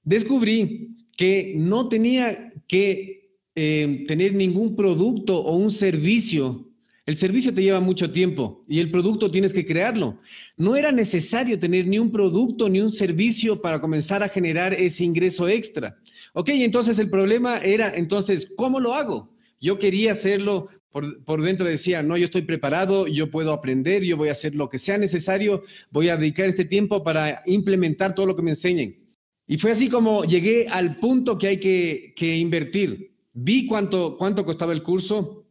Descubrí 0.03 1.07
que 1.15 1.53
no 1.55 1.87
tenía 1.87 2.53
que 2.67 3.37
eh, 3.55 4.03
tener 4.07 4.33
ningún 4.33 4.75
producto 4.75 5.39
o 5.39 5.55
un 5.55 5.71
servicio 5.71 6.66
El 7.07 7.15
servicio 7.15 7.53
te 7.53 7.63
lleva 7.63 7.79
mucho 7.79 8.11
tiempo 8.11 8.65
y 8.67 8.81
el 8.81 8.91
producto 8.91 9.31
tienes 9.31 9.53
que 9.53 9.65
crearlo. 9.65 10.19
No 10.57 10.75
era 10.75 10.91
necesario 10.91 11.57
tener 11.57 11.87
ni 11.87 11.99
un 11.99 12.11
producto 12.11 12.67
ni 12.67 12.81
un 12.81 12.91
servicio 12.91 13.61
para 13.61 13.79
comenzar 13.79 14.23
a 14.23 14.27
generar 14.27 14.73
ese 14.73 15.05
ingreso 15.05 15.47
extra. 15.47 15.97
Ok, 16.33 16.49
entonces 16.49 16.99
el 16.99 17.09
problema 17.09 17.59
era, 17.59 17.95
entonces, 17.95 18.51
¿cómo 18.57 18.81
lo 18.81 18.93
hago? 18.93 19.33
Yo 19.57 19.79
quería 19.79 20.11
hacerlo, 20.11 20.67
por, 20.91 21.23
por, 21.23 21.41
dentro 21.41 21.65
decía, 21.65 22.03
no, 22.03 22.17
yo 22.17 22.25
estoy 22.25 22.41
preparado, 22.41 23.07
yo 23.07 23.31
puedo 23.31 23.53
aprender, 23.53 24.03
yo 24.03 24.17
voy 24.17 24.27
a 24.27 24.33
hacer 24.33 24.53
lo 24.53 24.67
que 24.67 24.77
sea 24.77 24.97
necesario, 24.97 25.63
voy 25.89 26.09
a 26.09 26.17
dedicar 26.17 26.49
este 26.49 26.65
tiempo 26.65 27.05
para 27.05 27.41
implementar 27.45 28.15
todo 28.15 28.25
lo 28.25 28.35
que 28.35 28.43
me 28.43 28.51
enseñen. 28.51 29.07
Y 29.47 29.57
fue 29.57 29.71
así 29.71 29.87
como 29.87 30.25
llegué 30.25 30.67
al 30.67 30.97
punto 30.97 31.37
que 31.37 31.47
hay 31.47 31.59
que, 31.61 32.13
que 32.17 32.35
invertir. 32.35 33.13
Vi 33.31 33.65
cuánto, 33.65 34.17
cuánto 34.17 34.43
costaba 34.43 34.73
el 34.73 34.83
curso, 34.83 35.46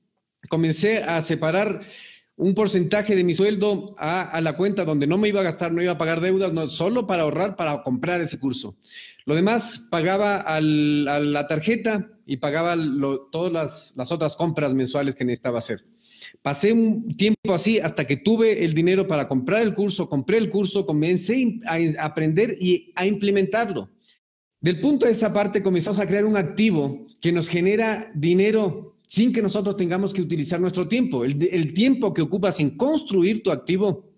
comencé 0.48 1.02
a 1.02 1.20
separar 1.22 1.82
un 2.36 2.54
porcentaje 2.54 3.16
de 3.16 3.24
mi 3.24 3.34
sueldo 3.34 3.94
a, 3.98 4.40
la 4.42 4.56
cuenta 4.56 4.84
donde 4.84 5.06
no 5.06 5.16
me 5.16 5.28
iba 5.28 5.40
a 5.40 5.44
gastar, 5.44 5.72
no 5.72 5.82
iba 5.82 5.92
a 5.92 5.98
pagar 5.98 6.20
deudas, 6.20 6.52
no, 6.52 6.68
solo 6.68 7.06
para 7.06 7.22
ahorrar, 7.22 7.56
para 7.56 7.82
comprar 7.82 8.20
ese 8.20 8.38
curso. 8.38 8.76
Lo 9.24 9.34
demás 9.34 9.88
pagaba 9.90 10.36
a 10.36 10.60
la 10.60 11.46
tarjeta 11.48 12.10
y 12.26 12.36
pagaba 12.36 12.76
todas 13.32 13.52
las, 13.52 13.94
las, 13.96 14.12
otras 14.12 14.36
compras 14.36 14.74
mensuales 14.74 15.14
que 15.14 15.24
necesitaba 15.24 15.60
hacer. 15.60 15.86
Pasé 16.42 16.72
un 16.72 17.08
tiempo 17.08 17.54
así 17.54 17.78
hasta 17.78 18.06
que 18.06 18.18
tuve 18.18 18.64
el 18.64 18.74
dinero 18.74 19.08
para 19.08 19.28
comprar 19.28 19.62
el 19.62 19.74
curso, 19.74 20.08
compré 20.08 20.36
el 20.36 20.50
curso, 20.50 20.84
comencé 20.84 21.60
a 21.66 22.04
aprender 22.04 22.58
y 22.60 22.92
a 22.94 23.06
implementarlo. 23.06 23.88
Del 24.60 24.80
punto 24.80 25.06
de 25.06 25.12
esa 25.12 25.32
parte 25.32 25.62
comenzamos 25.62 25.98
a 25.98 26.06
crear 26.06 26.24
un 26.24 26.36
activo 26.36 27.06
que 27.20 27.32
nos 27.32 27.48
genera 27.48 28.10
dinero 28.14 28.95
sin 29.06 29.32
que 29.32 29.42
nosotros 29.42 29.76
tengamos 29.76 30.12
que 30.12 30.22
utilizar 30.22 30.60
nuestro 30.60 30.88
tiempo. 30.88 31.24
El, 31.24 31.72
tiempo 31.74 32.12
que 32.12 32.22
ocupas 32.22 32.60
en 32.60 32.70
construir 32.70 33.42
tu 33.42 33.50
activo 33.50 34.12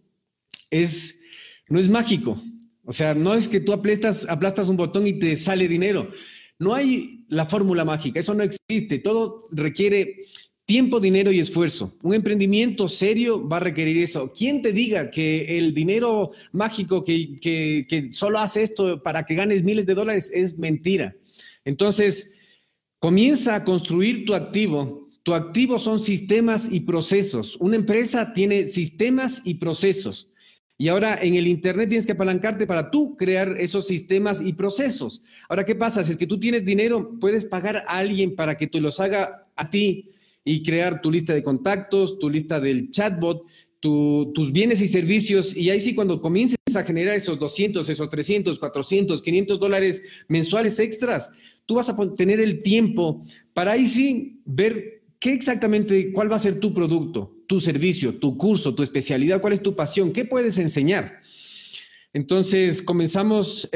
es, 0.71 1.21
no 1.69 1.79
es 1.79 1.89
mágico. 1.89 2.41
O 2.85 2.93
sea, 2.93 3.15
no 3.15 3.35
es 3.35 3.49
que 3.49 3.61
tú 3.61 3.73
aplastas, 3.73 4.27
aplastas 4.29 4.69
un 4.69 4.77
botón 4.77 5.07
y 5.07 5.15
te 5.15 5.37
sale 5.37 5.69
dinero. 5.69 6.11
No 6.59 6.75
hay 6.75 7.25
la 7.29 7.47
fórmula 7.47 7.85
mágica, 7.85 8.19
eso 8.19 8.35
no 8.35 8.43
existe. 8.43 8.99
Todo 8.99 9.45
requiere 9.53 10.17
tiempo, 10.65 11.01
dinero 11.01 11.31
y 11.31 11.39
esfuerzo. 11.39 11.95
Un 12.03 12.15
emprendimiento 12.15 12.89
serio 12.89 13.47
va 13.47 13.59
a 13.59 13.61
requerir 13.61 14.03
eso. 14.03 14.33
¿Quién 14.35 14.63
te 14.63 14.73
diga 14.73 15.11
que 15.11 15.59
el 15.59 15.75
dinero 15.75 16.33
mágico 16.53 17.05
que, 17.05 17.39
que, 17.41 17.85
que 17.89 18.13
solo 18.13 18.39
hace 18.39 18.63
esto 18.63 19.03
para 19.03 19.25
que 19.25 19.35
ganes 19.35 19.63
miles 19.63 19.87
de 19.87 19.95
dólares 19.95 20.31
es 20.35 20.59
mentira? 20.59 21.15
Entonces, 21.65 22.38
Comienza 23.01 23.55
a 23.55 23.65
construir 23.65 24.25
tu 24.25 24.35
activo. 24.35 25.09
Tu 25.23 25.33
activo 25.33 25.79
son 25.79 26.01
sistemas 26.01 26.69
y 26.71 26.81
procesos. 26.81 27.57
Una 27.61 27.77
empresa 27.77 28.33
tiene 28.33 28.67
sistemas 28.67 29.43
y 29.45 29.55
procesos. 29.55 30.33
Y 30.77 30.89
ahora 30.89 31.19
en 31.21 31.35
el 31.35 31.47
Internet 31.47 31.91
tienes 31.91 32.07
que 32.07 32.13
apalancarte 32.13 32.67
para 32.67 32.91
tú 32.91 33.17
crear 33.17 33.57
esos 33.61 33.87
sistemas 33.87 34.41
y 34.41 34.53
procesos. 34.53 35.23
Ahora, 35.49 35.65
¿qué 35.65 35.77
pasa? 35.77 36.03
Si 36.03 36.13
es 36.13 36.19
que 36.19 36.27
tú 36.27 36.41
tienes 36.41 36.65
dinero, 36.65 37.19
puedes 37.21 37.45
pagar 37.45 37.85
a 37.87 37.99
alguien 37.99 38.35
para 38.35 38.57
que 38.57 38.67
te 38.67 38.81
los 38.81 38.99
haga 38.99 39.47
a 39.55 39.71
ti 39.71 40.11
y 40.45 40.63
crear 40.63 41.01
tu 41.01 41.11
lista 41.11 41.35
de 41.35 41.43
contactos, 41.43 42.19
tu 42.19 42.31
lista 42.31 42.59
del 42.59 42.91
chatbot, 42.91 43.45
tus 43.81 44.53
bienes 44.53 44.81
y 44.81 44.89
servicios. 44.89 45.57
Y 45.57 45.71
ahí 45.71 45.81
sí, 45.81 45.95
cuando 45.95 46.21
comiences 46.21 46.59
a 46.75 46.85
generar 46.85 47.15
esos 47.15 47.39
200, 47.39 47.89
esos 47.89 48.11
300, 48.11 48.59
400, 48.59 49.23
500 49.23 49.61
dólares 49.61 50.03
mensuales 50.29 50.79
extras, 50.79 51.31
tú 51.67 51.77
vas 51.77 51.89
a 51.89 51.97
tener 52.15 52.41
el 52.41 52.63
tiempo 52.63 53.23
para 53.55 53.73
ahí 53.73 53.87
sí 53.87 54.41
ver 54.45 55.03
qué 55.19 55.33
exactamente, 55.33 56.13
cuál 56.13 56.31
va 56.31 56.37
a 56.37 56.41
ser 56.41 56.61
tu 56.61 56.73
producto, 56.73 57.37
tu 57.47 57.61
servicio, 57.61 58.19
tu 58.19 58.37
curso, 58.37 58.75
tu 58.75 58.83
especialidad, 58.83 59.41
cuál 59.41 59.53
es 59.53 59.63
tu 59.63 59.75
pasión, 59.75 60.13
qué 60.13 60.25
puedes 60.25 60.59
enseñar. 60.59 61.13
Entonces 62.13 62.83
comenzamos 62.83 63.69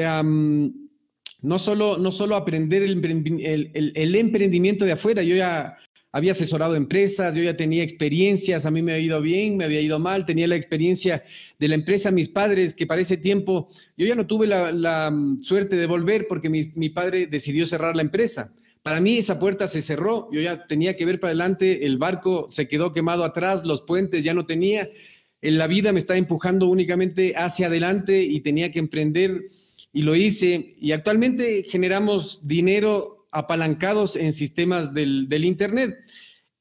no 1.43 1.59
solo, 1.59 1.97
no 1.97 2.11
solo 2.11 2.35
aprender 2.35 2.81
el, 2.81 4.15
emprendimiento 4.15 4.85
de 4.85 4.91
afuera, 4.93 5.23
yo 5.23 5.35
ya 5.35 5.77
había 6.13 6.33
asesorado 6.33 6.75
empresas, 6.75 7.33
yo 7.33 7.41
ya 7.41 7.57
tenía 7.57 7.81
experiencias, 7.81 8.67
a 8.67 8.71
mí 8.71 8.83
me 8.83 8.93
había 8.93 9.05
ido 9.05 9.19
bien, 9.19 9.57
me 9.57 9.65
había 9.65 9.81
ido 9.81 9.97
mal, 9.97 10.27
tenía 10.27 10.47
la 10.47 10.55
experiencia 10.55 11.23
de 11.57 11.67
la 11.67 11.73
empresa, 11.73 12.11
mis 12.11 12.29
padres, 12.29 12.75
que 12.75 12.85
para 12.85 13.01
ese 13.01 13.17
tiempo 13.17 13.67
yo 13.97 14.05
ya 14.05 14.13
no 14.13 14.27
tuve 14.27 14.45
la, 14.45 15.09
mm, 15.11 15.43
suerte 15.43 15.75
de 15.75 15.87
volver 15.87 16.27
porque 16.29 16.49
mi, 16.49 16.71
mi, 16.75 16.89
padre 16.89 17.25
decidió 17.25 17.65
cerrar 17.65 17.95
la 17.95 18.03
empresa. 18.03 18.53
Para 18.83 19.01
mí 19.01 19.17
esa 19.17 19.39
puerta 19.39 19.67
se 19.67 19.81
cerró, 19.81 20.29
yo 20.31 20.39
ya 20.39 20.67
tenía 20.67 20.95
que 20.95 21.05
ver 21.05 21.19
para 21.19 21.29
adelante, 21.29 21.83
el 21.83 21.97
barco 21.97 22.45
se 22.51 22.67
quedó 22.67 22.93
quemado 22.93 23.23
atrás, 23.23 23.65
los 23.65 23.81
puentes 23.81 24.23
ya 24.23 24.35
no 24.35 24.45
tenía, 24.45 24.91
en 25.41 25.57
la 25.57 25.65
vida 25.65 25.91
me 25.93 25.99
estaba 25.99 26.19
empujando 26.19 26.67
únicamente 26.67 27.33
hacia 27.35 27.67
adelante 27.67 28.21
y 28.21 28.41
tenía 28.41 28.71
que 28.71 28.77
emprender 28.77 29.45
y 29.91 30.03
lo 30.03 30.15
hice 30.15 30.75
y 30.79 30.91
actualmente 30.91 31.63
generamos 31.63 32.47
dinero 32.47 33.22
apalancados 33.33 34.15
en 34.15 34.31
sistemas 34.33 34.93
del, 34.93 35.45
Internet. 35.45 35.95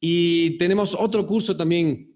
Y 0.00 0.58
tenemos 0.58 0.96
otro 0.98 1.26
curso 1.26 1.56
también 1.56 2.10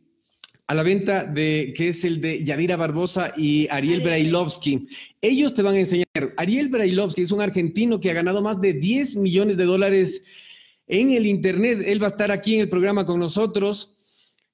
a 0.66 0.74
la 0.74 0.82
venta 0.82 1.24
de 1.24 1.72
que 1.76 1.88
es 1.88 2.04
el 2.04 2.20
de 2.20 2.42
Yadira 2.42 2.76
Barbosa 2.76 3.32
y 3.36 3.68
Ariel 3.70 4.00
Brailovsky. 4.00 4.88
Ellos 5.20 5.54
te 5.54 5.62
van 5.62 5.76
a 5.76 5.80
enseñar. 5.80 6.06
Ariel 6.36 6.68
Brailovsky 6.68 7.22
es 7.22 7.30
un 7.30 7.40
argentino 7.40 8.00
que 8.00 8.10
ha 8.10 8.14
ganado 8.14 8.42
más 8.42 8.60
de 8.60 8.72
10 8.72 9.16
millones 9.16 9.56
de 9.56 9.64
dólares 9.64 10.24
en 10.88 11.12
el 11.12 11.26
Internet. 11.26 11.84
Él 11.86 12.02
va 12.02 12.08
a 12.08 12.10
estar 12.10 12.32
aquí 12.32 12.56
en 12.56 12.62
el 12.62 12.68
programa 12.68 13.06
con 13.06 13.20
nosotros. 13.20 13.94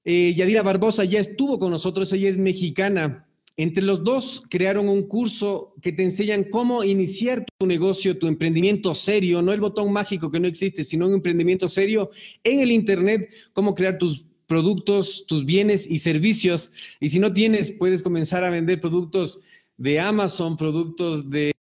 Eh, 0.05 0.35
Yadira 0.37 0.63
Barbosa 0.63 1.05
ya 1.05 1.21
estuvo 1.21 1.59
con 1.59 1.71
nosotros, 1.71 2.13
ella 2.13 2.29
es 2.29 2.37
mexicana. 2.37 3.27
Entre 3.57 3.83
los 3.83 4.03
dos 4.03 4.43
crearon 4.49 4.89
un 4.89 5.07
curso 5.07 5.75
que 5.83 5.93
te 5.93 6.03
enseñan 6.03 6.45
cómo 6.45 6.85
iniciar 6.85 7.45
tu 7.59 7.67
negocio, 7.67 8.19
tu 8.19 8.27
emprendimiento 8.27 8.95
serio, 8.95 9.43
no 9.43 9.53
el 9.53 9.61
botón 9.61 9.93
mágico 9.93 10.31
que 10.31 10.41
no 10.41 10.49
existe, 10.49 10.85
sino 10.85 11.07
un 11.07 11.15
emprendimiento 11.15 11.69
serio 11.69 12.11
en 12.45 12.61
el 12.61 12.73
Internet, 12.73 13.31
cómo 13.53 13.75
crear 13.75 13.99
tus 13.99 14.25
productos, 14.47 15.27
tus 15.27 15.45
bienes 15.45 15.87
y 15.91 15.99
servicios. 15.99 16.73
Y 16.99 17.11
si 17.11 17.19
no 17.19 17.33
tienes, 17.33 17.73
puedes 17.73 18.03
comenzar 18.03 18.43
a 18.45 18.51
vender 18.51 18.81
productos 18.81 19.43
de 19.77 20.01
Amazon, 20.01 20.57
productos 20.57 21.29
de, 21.29 21.53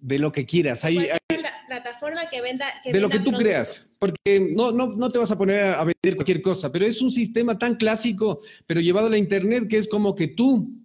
lo 0.00 0.32
que 0.32 0.46
quieras. 0.46 0.84
Hay, 0.84 0.96
la 0.96 1.20
plataforma 1.68 2.28
que 2.28 2.40
venda. 2.40 2.66
de 2.84 3.00
lo 3.00 3.08
que 3.08 3.20
tú 3.20 3.32
creas, 3.32 3.96
porque 3.98 4.50
no, 4.54 4.72
no, 4.72 4.88
no 4.88 5.08
te 5.10 5.18
vas 5.18 5.30
a 5.30 5.38
poner 5.38 5.60
a 5.74 5.84
vender 5.84 6.16
cualquier 6.16 6.42
cosa, 6.42 6.72
pero 6.72 6.86
es 6.86 7.00
un 7.00 7.10
sistema 7.10 7.58
tan 7.58 7.76
clásico, 7.76 8.40
pero 8.66 8.80
llevado 8.80 9.06
a 9.06 9.10
la 9.10 9.18
Internet, 9.18 9.68
que 9.68 9.78
es 9.78 9.88
como 9.88 10.14
que 10.14 10.28
tú 10.28 10.83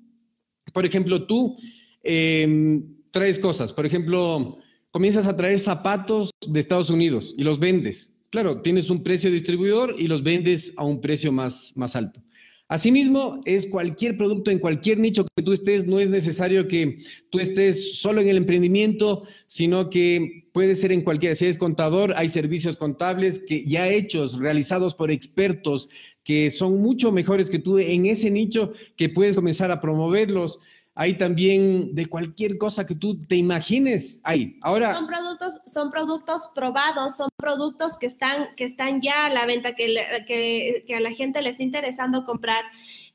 por 0.74 0.86
ejemplo, 0.86 1.26
tú 1.26 1.58
em, 2.04 2.84
traes 3.12 3.40
cosas, 3.40 3.74
por 3.74 3.86
ejemplo, 3.86 4.58
comienzas 4.92 5.28
a 5.28 5.36
traer 5.36 5.60
zapatos 5.60 6.32
de 6.48 6.60
Estados 6.60 6.90
Unidos 6.90 7.34
y 7.38 7.44
los 7.44 7.60
vendes. 7.60 8.12
Claro, 8.30 8.62
tienes 8.62 8.90
un 8.90 9.04
precio 9.04 9.32
distribuidor 9.32 9.96
y 9.98 10.08
los 10.08 10.22
vendes 10.22 10.74
a 10.78 10.84
un 10.84 11.02
precio 11.02 11.32
más, 11.32 11.74
más 11.76 11.96
alto. 11.96 12.22
Asimismo, 12.70 13.42
es 13.46 13.66
cualquier 13.66 14.16
producto 14.16 14.52
en 14.52 14.60
cualquier 14.60 15.00
nicho 15.00 15.26
que 15.36 15.42
tú 15.42 15.54
estés, 15.54 15.88
no 15.88 16.00
es 16.00 16.12
necesario 16.12 16.68
que 16.68 16.98
tú 17.32 17.40
estés 17.40 17.98
solo 17.98 18.22
en 18.22 18.28
el 18.28 18.38
emprendimiento, 18.38 19.24
sino 19.48 19.90
que 19.90 20.48
puede 20.54 20.76
ser 20.76 20.92
en 20.92 21.02
cualquiera. 21.02 21.34
Si 21.34 21.46
eres 21.46 21.58
contador, 21.58 22.14
hay 22.16 22.30
servicios 22.30 22.78
contables 22.78 23.40
que 23.40 23.66
ya 23.66 23.90
hechos, 23.90 24.38
realizados 24.38 24.94
por 24.94 25.10
expertos 25.10 25.90
que 26.24 26.52
son 26.52 26.80
mucho 26.80 27.12
mejores 27.12 27.50
que 27.50 27.58
tú 27.58 27.80
en 27.80 28.06
ese 28.06 28.30
nicho, 28.30 28.74
que 28.96 29.10
puedes 29.10 29.36
comenzar 29.36 29.72
a 29.72 29.82
promoverlos. 29.82 30.60
Hay 31.02 31.18
también 31.18 31.96
de 31.96 32.08
cualquier 32.08 32.58
cosa 32.58 32.86
que 32.86 32.94
tú 32.94 33.26
te 33.26 33.38
imagines. 33.38 34.20
Hay. 34.22 34.60
Ahora. 34.62 34.94
Son 34.94 35.08
productos, 35.08 35.62
son 35.66 35.92
productos 35.92 36.50
probados, 36.54 37.16
son 37.16 37.30
productos 37.38 37.98
que 37.98 38.06
están, 38.06 38.54
que 38.58 38.66
están 38.66 39.00
ya 39.00 39.28
a 39.28 39.30
la 39.30 39.46
venta, 39.46 39.76
que, 39.76 39.96
que, 40.28 40.84
que 40.86 40.96
a 40.96 41.00
la 41.00 41.14
gente 41.14 41.42
le 41.42 41.52
está 41.52 41.64
interesando 41.64 42.26
comprar 42.26 42.66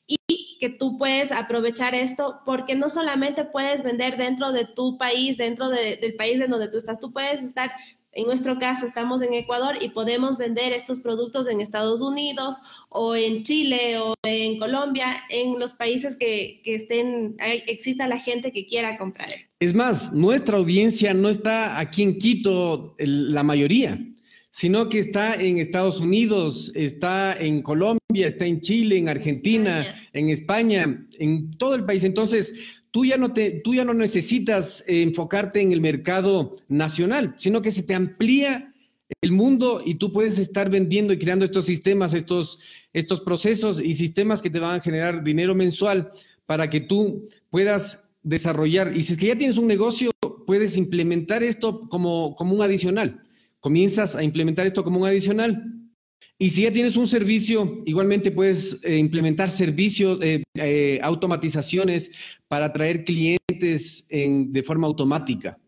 y 0.06 0.56
que 0.60 0.70
tú 0.70 0.96
puedes 0.96 1.30
aprovechar 1.30 1.94
esto 1.94 2.40
porque 2.46 2.74
no 2.74 2.88
solamente 2.88 3.44
puedes 3.44 3.82
vender 3.82 4.16
dentro 4.16 4.52
de 4.52 4.64
tu 4.64 4.96
país, 4.96 5.36
dentro 5.36 5.68
del 5.68 6.16
país 6.16 6.40
en 6.40 6.50
donde 6.50 6.70
tú 6.70 6.78
estás, 6.78 6.98
tú 6.98 7.12
puedes 7.12 7.42
estar 7.42 7.70
en 8.14 8.26
nuestro 8.26 8.58
caso, 8.58 8.86
estamos 8.86 9.22
en 9.22 9.34
Ecuador 9.34 9.76
y 9.80 9.88
podemos 9.90 10.38
vender 10.38 10.72
estos 10.72 11.00
productos 11.00 11.48
en 11.48 11.60
Estados 11.60 12.00
Unidos 12.00 12.56
o 12.88 13.16
en 13.16 13.42
Chile 13.42 13.98
o 13.98 14.14
en 14.22 14.58
Colombia, 14.58 15.16
en 15.30 15.58
los 15.58 15.74
países 15.74 16.16
que, 16.16 16.62
estén, 16.64 17.36
exista 17.66 18.06
la 18.06 18.18
gente 18.18 18.52
que 18.52 18.66
quiera 18.66 18.96
comprar 18.98 19.28
esto. 19.30 19.50
Es 19.58 19.74
más, 19.74 20.12
nuestra 20.12 20.58
audiencia 20.58 21.12
no 21.12 21.28
está 21.28 21.78
aquí 21.78 22.02
en 22.02 22.18
Quito, 22.18 22.94
la 22.98 23.42
mayoría, 23.42 23.98
sino 24.50 24.88
que 24.88 25.00
está 25.00 25.34
en 25.34 25.58
Estados 25.58 25.98
Unidos, 25.98 26.70
está 26.76 27.36
en 27.36 27.62
Colombia, 27.62 28.28
está 28.28 28.46
en 28.46 28.60
Chile, 28.60 28.96
en 28.98 29.08
Argentina, 29.08 29.84
en 30.12 30.28
España, 30.28 31.04
en 31.18 31.50
todo 31.58 31.74
el 31.74 31.84
país. 31.84 32.04
Entonces, 32.04 32.83
tú 32.94 33.04
ya 33.04 33.16
no, 33.16 33.32
te, 33.32 33.50
tú 33.50 33.74
ya 33.74 33.84
no 33.84 33.92
necesitas 33.92 34.84
eh, 34.86 35.02
enfocarte 35.02 35.60
en 35.60 35.72
el 35.72 35.80
mercado 35.80 36.56
nacional, 36.68 37.34
sino 37.38 37.60
que 37.60 37.72
se 37.72 37.82
te 37.82 37.92
amplía 37.92 38.72
el 39.20 39.32
mundo 39.32 39.82
y 39.84 39.96
tú 39.96 40.12
puedes 40.12 40.38
estar 40.38 40.70
vendiendo 40.70 41.12
y 41.12 41.18
creando 41.18 41.44
estos 41.44 41.64
sistemas, 41.64 42.14
estos, 42.14 42.60
estos 42.92 43.20
procesos 43.22 43.80
y 43.80 43.94
sistemas 43.94 44.40
que 44.40 44.48
te 44.48 44.60
van 44.60 44.76
a 44.76 44.80
generar 44.80 45.24
dinero 45.24 45.56
mensual 45.56 46.08
para 46.46 46.70
que 46.70 46.78
tú 46.78 47.24
puedas 47.50 48.10
desarrollar. 48.22 48.96
Y 48.96 49.02
si 49.02 49.14
es 49.14 49.18
que 49.18 49.26
ya 49.26 49.36
tienes 49.36 49.58
un 49.58 49.66
negocio, 49.66 50.12
puedes 50.46 50.76
implementar 50.76 51.42
esto 51.42 51.88
como, 51.88 52.36
como 52.36 52.54
un 52.54 52.62
adicional. 52.62 53.26
Comienzas 53.58 54.14
a 54.14 54.22
implementar 54.22 54.68
esto 54.68 54.84
como 54.84 55.00
un 55.00 55.08
adicional. 55.08 55.64
Y 56.38 56.50
si 56.50 56.62
ya 56.62 56.72
tienes 56.72 56.96
un 56.96 57.06
servicio, 57.06 57.76
igualmente 57.86 58.32
puedes 58.32 58.80
eh, 58.82 58.98
implementar 58.98 59.50
servicios, 59.50 60.18
eh, 60.20 60.42
eh, 60.54 60.98
automatizaciones 61.00 62.10
para 62.48 62.66
atraer 62.66 63.04
clientes 63.04 64.08
de 64.08 64.62
forma 64.64 64.86
automática. 64.86 65.58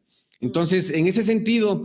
Entonces, 0.40 0.90
en 0.90 1.06
ese 1.06 1.22
sentido, 1.22 1.84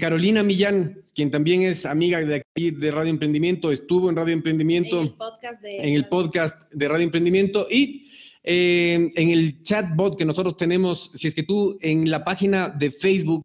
Carolina 0.00 0.42
Millán, 0.42 1.02
quien 1.14 1.30
también 1.30 1.62
es 1.62 1.84
amiga 1.84 2.20
de 2.20 2.36
aquí 2.36 2.70
de 2.70 2.90
Radio 2.90 3.10
Emprendimiento, 3.10 3.70
estuvo 3.70 4.08
en 4.08 4.16
Radio 4.16 4.32
Emprendimiento, 4.32 5.00
en 5.00 5.06
el 5.06 5.14
podcast 5.14 5.62
de, 5.62 5.76
en 5.76 5.94
el 5.94 6.08
podcast 6.08 6.72
de 6.72 6.88
Radio 6.88 7.04
Emprendimiento 7.04 7.66
y 7.70 8.08
en 8.42 9.10
el 9.30 9.62
chatbot 9.62 10.16
que 10.16 10.24
nosotros 10.24 10.56
tenemos, 10.56 11.10
si 11.14 11.28
es 11.28 11.34
que 11.34 11.42
tú 11.42 11.76
en 11.82 12.10
la 12.10 12.24
página 12.24 12.68
de 12.68 12.90
Facebook 12.90 13.44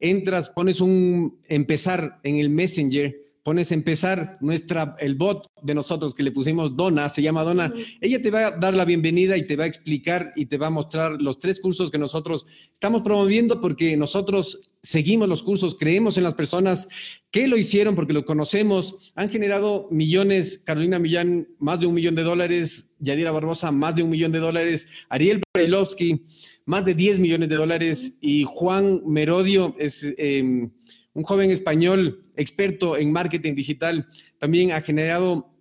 entras, 0.00 0.50
pones 0.50 0.80
un 0.80 1.38
empezar 1.48 2.18
en 2.22 2.36
el 2.36 2.50
Messenger, 2.50 3.27
pones 3.42 3.70
a 3.70 3.74
empezar 3.74 4.36
nuestra, 4.40 4.96
el 4.98 5.14
bot 5.14 5.46
de 5.62 5.74
nosotros 5.74 6.14
que 6.14 6.22
le 6.22 6.32
pusimos 6.32 6.76
Dona, 6.76 7.08
se 7.08 7.22
llama 7.22 7.44
Dona, 7.44 7.72
ella 8.00 8.20
te 8.20 8.30
va 8.30 8.46
a 8.46 8.50
dar 8.52 8.74
la 8.74 8.84
bienvenida 8.84 9.36
y 9.36 9.46
te 9.46 9.56
va 9.56 9.64
a 9.64 9.68
explicar 9.68 10.32
y 10.36 10.46
te 10.46 10.58
va 10.58 10.68
a 10.68 10.70
mostrar 10.70 11.20
los 11.20 11.38
tres 11.38 11.60
cursos 11.60 11.90
que 11.90 11.98
nosotros 11.98 12.46
estamos 12.72 13.02
promoviendo 13.02 13.60
porque 13.60 13.96
nosotros 13.96 14.70
seguimos 14.82 15.28
los 15.28 15.42
cursos, 15.42 15.76
creemos 15.78 16.16
en 16.16 16.24
las 16.24 16.34
personas 16.34 16.88
que 17.30 17.48
lo 17.48 17.56
hicieron 17.56 17.94
porque 17.94 18.12
lo 18.12 18.24
conocemos, 18.24 19.12
han 19.14 19.28
generado 19.28 19.88
millones, 19.90 20.62
Carolina 20.64 20.98
Millán 20.98 21.48
más 21.58 21.80
de 21.80 21.86
un 21.86 21.94
millón 21.94 22.14
de 22.14 22.22
dólares, 22.22 22.94
Yadira 22.98 23.32
Barbosa 23.32 23.72
más 23.72 23.94
de 23.94 24.02
un 24.02 24.10
millón 24.10 24.32
de 24.32 24.38
dólares, 24.38 24.86
Ariel 25.08 25.42
Brailovsky 25.54 26.22
más 26.68 26.84
de 26.84 26.94
10 26.94 27.20
millones 27.20 27.48
de 27.48 27.56
dólares 27.56 28.18
y 28.20 28.44
Juan 28.44 29.00
Merodio 29.06 29.74
es... 29.78 30.04
Em, 30.18 30.70
un 31.18 31.24
joven 31.24 31.50
español 31.50 32.22
experto 32.36 32.96
en 32.96 33.10
marketing 33.10 33.56
digital, 33.56 34.06
también 34.38 34.70
ha 34.70 34.80
generado 34.80 35.52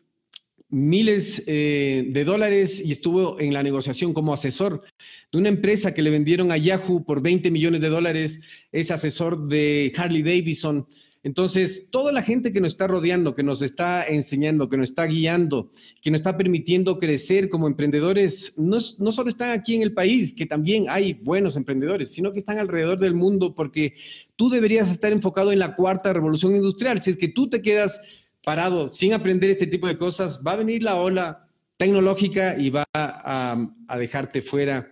miles 0.69 1.41
eh, 1.47 2.05
de 2.09 2.23
dólares 2.23 2.79
y 2.79 2.91
estuvo 2.91 3.39
en 3.39 3.53
la 3.53 3.63
negociación 3.63 4.13
como 4.13 4.33
asesor 4.33 4.83
de 5.31 5.37
una 5.39 5.49
empresa 5.49 5.95
que 5.95 6.03
le 6.03 6.11
vendieron 6.11 6.51
a 6.51 6.57
Yahoo 6.57 7.03
por 7.03 7.23
20 7.23 7.49
millones 7.49 7.81
de 7.81 7.89
dólares, 7.89 8.39
es 8.71 8.91
asesor 8.91 9.47
de 9.47 9.91
Harley 9.97 10.21
Davidson, 10.21 10.85
entonces, 11.27 11.89
toda 11.91 12.13
la 12.13 12.21
gente 12.21 12.53
que 12.53 12.61
nos 12.61 12.71
está 12.71 12.87
rodeando, 12.87 13.35
que 13.35 13.43
nos 13.43 13.61
está 13.61 14.07
enseñando, 14.07 14.69
que 14.69 14.77
nos 14.77 14.91
está 14.91 15.03
guiando, 15.03 15.69
que 16.01 16.09
nos 16.09 16.21
está 16.21 16.37
permitiendo 16.37 16.97
crecer 16.97 17.49
como 17.49 17.67
emprendedores, 17.67 18.53
no, 18.57 18.79
solo 18.79 19.27
están 19.27 19.49
aquí 19.49 19.75
en 19.75 19.81
el 19.81 19.93
país, 19.93 20.33
que 20.33 20.45
también 20.45 20.85
hay 20.87 21.15
buenos 21.15 21.57
emprendedores, 21.57 22.13
sino 22.13 22.31
que 22.31 22.39
están 22.39 22.59
alrededor 22.59 22.97
del 22.97 23.13
mundo 23.13 23.53
porque 23.55 23.95
tú 24.37 24.49
deberías 24.49 24.89
estar 24.89 25.11
enfocado 25.11 25.51
en 25.51 25.59
la 25.59 25.75
cuarta 25.75 26.13
revolución 26.13 26.55
industrial. 26.55 27.01
Si 27.01 27.09
es 27.09 27.17
que 27.17 27.27
tú 27.27 27.49
te 27.49 27.61
quedas 27.61 27.99
parado 28.41 28.93
sin 28.93 29.11
aprender 29.11 29.49
este 29.49 29.67
tipo 29.67 29.87
de 29.87 29.97
cosas, 29.97 30.41
va 30.47 30.53
a 30.53 30.55
venir 30.55 30.81
la 30.81 30.95
ola 30.95 31.49
tecnológica 31.75 32.57
y 32.57 32.69
va 32.69 32.85
a, 32.93 33.67
a 33.85 33.97
dejarte 33.97 34.41
fuera 34.41 34.89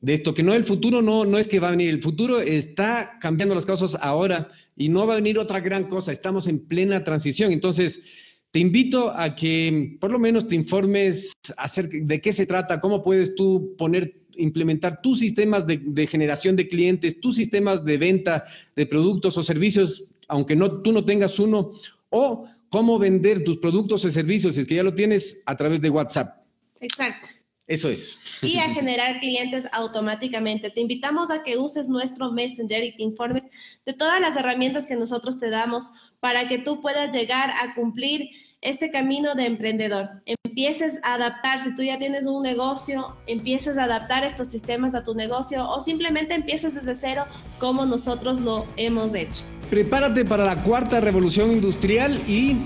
de 0.00 0.14
esto, 0.14 0.34
que 0.34 0.42
no, 0.42 0.54
el 0.54 0.64
futuro 0.64 1.02
no, 1.02 1.24
no 1.24 1.38
es 1.38 1.48
que 1.48 1.60
va 1.60 1.68
a 1.68 1.72
venir, 1.72 1.90
el 1.90 2.02
futuro 2.02 2.40
está 2.40 3.18
cambiando 3.20 3.54
las 3.54 3.66
cosas 3.66 3.96
ahora 4.00 4.48
y 4.76 4.88
no 4.88 5.06
va 5.06 5.14
a 5.14 5.16
venir 5.16 5.38
otra 5.38 5.60
gran 5.60 5.84
cosa, 5.88 6.12
estamos 6.12 6.46
en 6.46 6.60
plena 6.60 7.02
transición. 7.02 7.50
Entonces, 7.52 8.02
te 8.50 8.60
invito 8.60 9.10
a 9.10 9.34
que 9.34 9.96
por 10.00 10.10
lo 10.10 10.18
menos 10.18 10.46
te 10.46 10.54
informes 10.54 11.32
acerca 11.56 11.96
de 12.00 12.20
qué 12.20 12.32
se 12.32 12.46
trata, 12.46 12.80
cómo 12.80 13.02
puedes 13.02 13.34
tú 13.34 13.74
poner, 13.76 14.22
implementar 14.36 15.02
tus 15.02 15.18
sistemas 15.18 15.66
de, 15.66 16.06
generación 16.06 16.54
de 16.54 16.68
clientes, 16.68 17.20
tus 17.20 17.36
sistemas 17.36 17.84
de 17.84 17.98
venta 17.98 18.44
de 18.76 18.86
productos 18.86 19.36
o 19.36 19.42
servicios, 19.42 20.04
aunque 20.28 20.54
no, 20.54 20.80
tú 20.80 20.92
no 20.92 21.04
tengas 21.04 21.38
uno, 21.38 21.70
o 22.10 22.46
cómo 22.68 22.98
vender 22.98 23.42
tus 23.44 23.58
productos 23.58 24.04
o 24.04 24.10
servicios, 24.10 24.54
si 24.54 24.60
es 24.60 24.66
que 24.66 24.76
ya 24.76 24.82
lo 24.82 24.94
tienes, 24.94 25.42
a 25.44 25.56
través 25.56 25.80
de 25.80 25.90
WhatsApp. 25.90 26.42
Exacto. 26.80 27.26
Eso 27.68 27.90
es. 27.90 28.18
Y 28.42 28.58
a 28.58 28.68
generar 28.74 29.20
clientes 29.20 29.68
automáticamente. 29.72 30.70
Te 30.70 30.80
invitamos 30.80 31.30
a 31.30 31.42
que 31.42 31.58
uses 31.58 31.88
nuestro 31.88 32.32
Messenger 32.32 32.82
y 32.82 32.96
te 32.96 33.02
informes 33.02 33.44
de 33.86 33.92
todas 33.92 34.20
las 34.20 34.36
herramientas 34.36 34.86
que 34.86 34.96
nosotros 34.96 35.38
te 35.38 35.50
damos 35.50 35.90
para 36.18 36.48
que 36.48 36.58
tú 36.58 36.80
puedas 36.80 37.12
llegar 37.12 37.50
a 37.50 37.74
cumplir 37.74 38.30
este 38.60 38.90
camino 38.90 39.34
de 39.34 39.46
emprendedor. 39.46 40.08
Empieces 40.26 40.98
a 41.04 41.14
adaptar, 41.14 41.60
si 41.60 41.76
tú 41.76 41.82
ya 41.82 41.98
tienes 41.98 42.26
un 42.26 42.42
negocio, 42.42 43.16
empieces 43.26 43.78
a 43.78 43.84
adaptar 43.84 44.24
estos 44.24 44.48
sistemas 44.48 44.94
a 44.94 45.04
tu 45.04 45.14
negocio 45.14 45.68
o 45.68 45.78
simplemente 45.78 46.34
empieces 46.34 46.74
desde 46.74 46.96
cero 46.96 47.26
como 47.60 47.86
nosotros 47.86 48.40
lo 48.40 48.66
hemos 48.76 49.14
hecho. 49.14 49.42
Prepárate 49.70 50.24
para 50.24 50.44
la 50.44 50.62
cuarta 50.64 50.98
revolución 50.98 51.52
industrial 51.52 52.18
y 52.26 52.56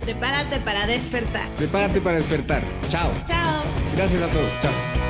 Prepárate 0.00 0.60
para 0.60 0.86
despertar. 0.86 1.48
Prepárate 1.56 2.00
para 2.00 2.16
despertar. 2.16 2.62
Chao. 2.88 3.12
Chao. 3.24 3.62
Gracias 3.94 4.22
a 4.22 4.28
todos. 4.28 4.60
Chao. 4.62 5.09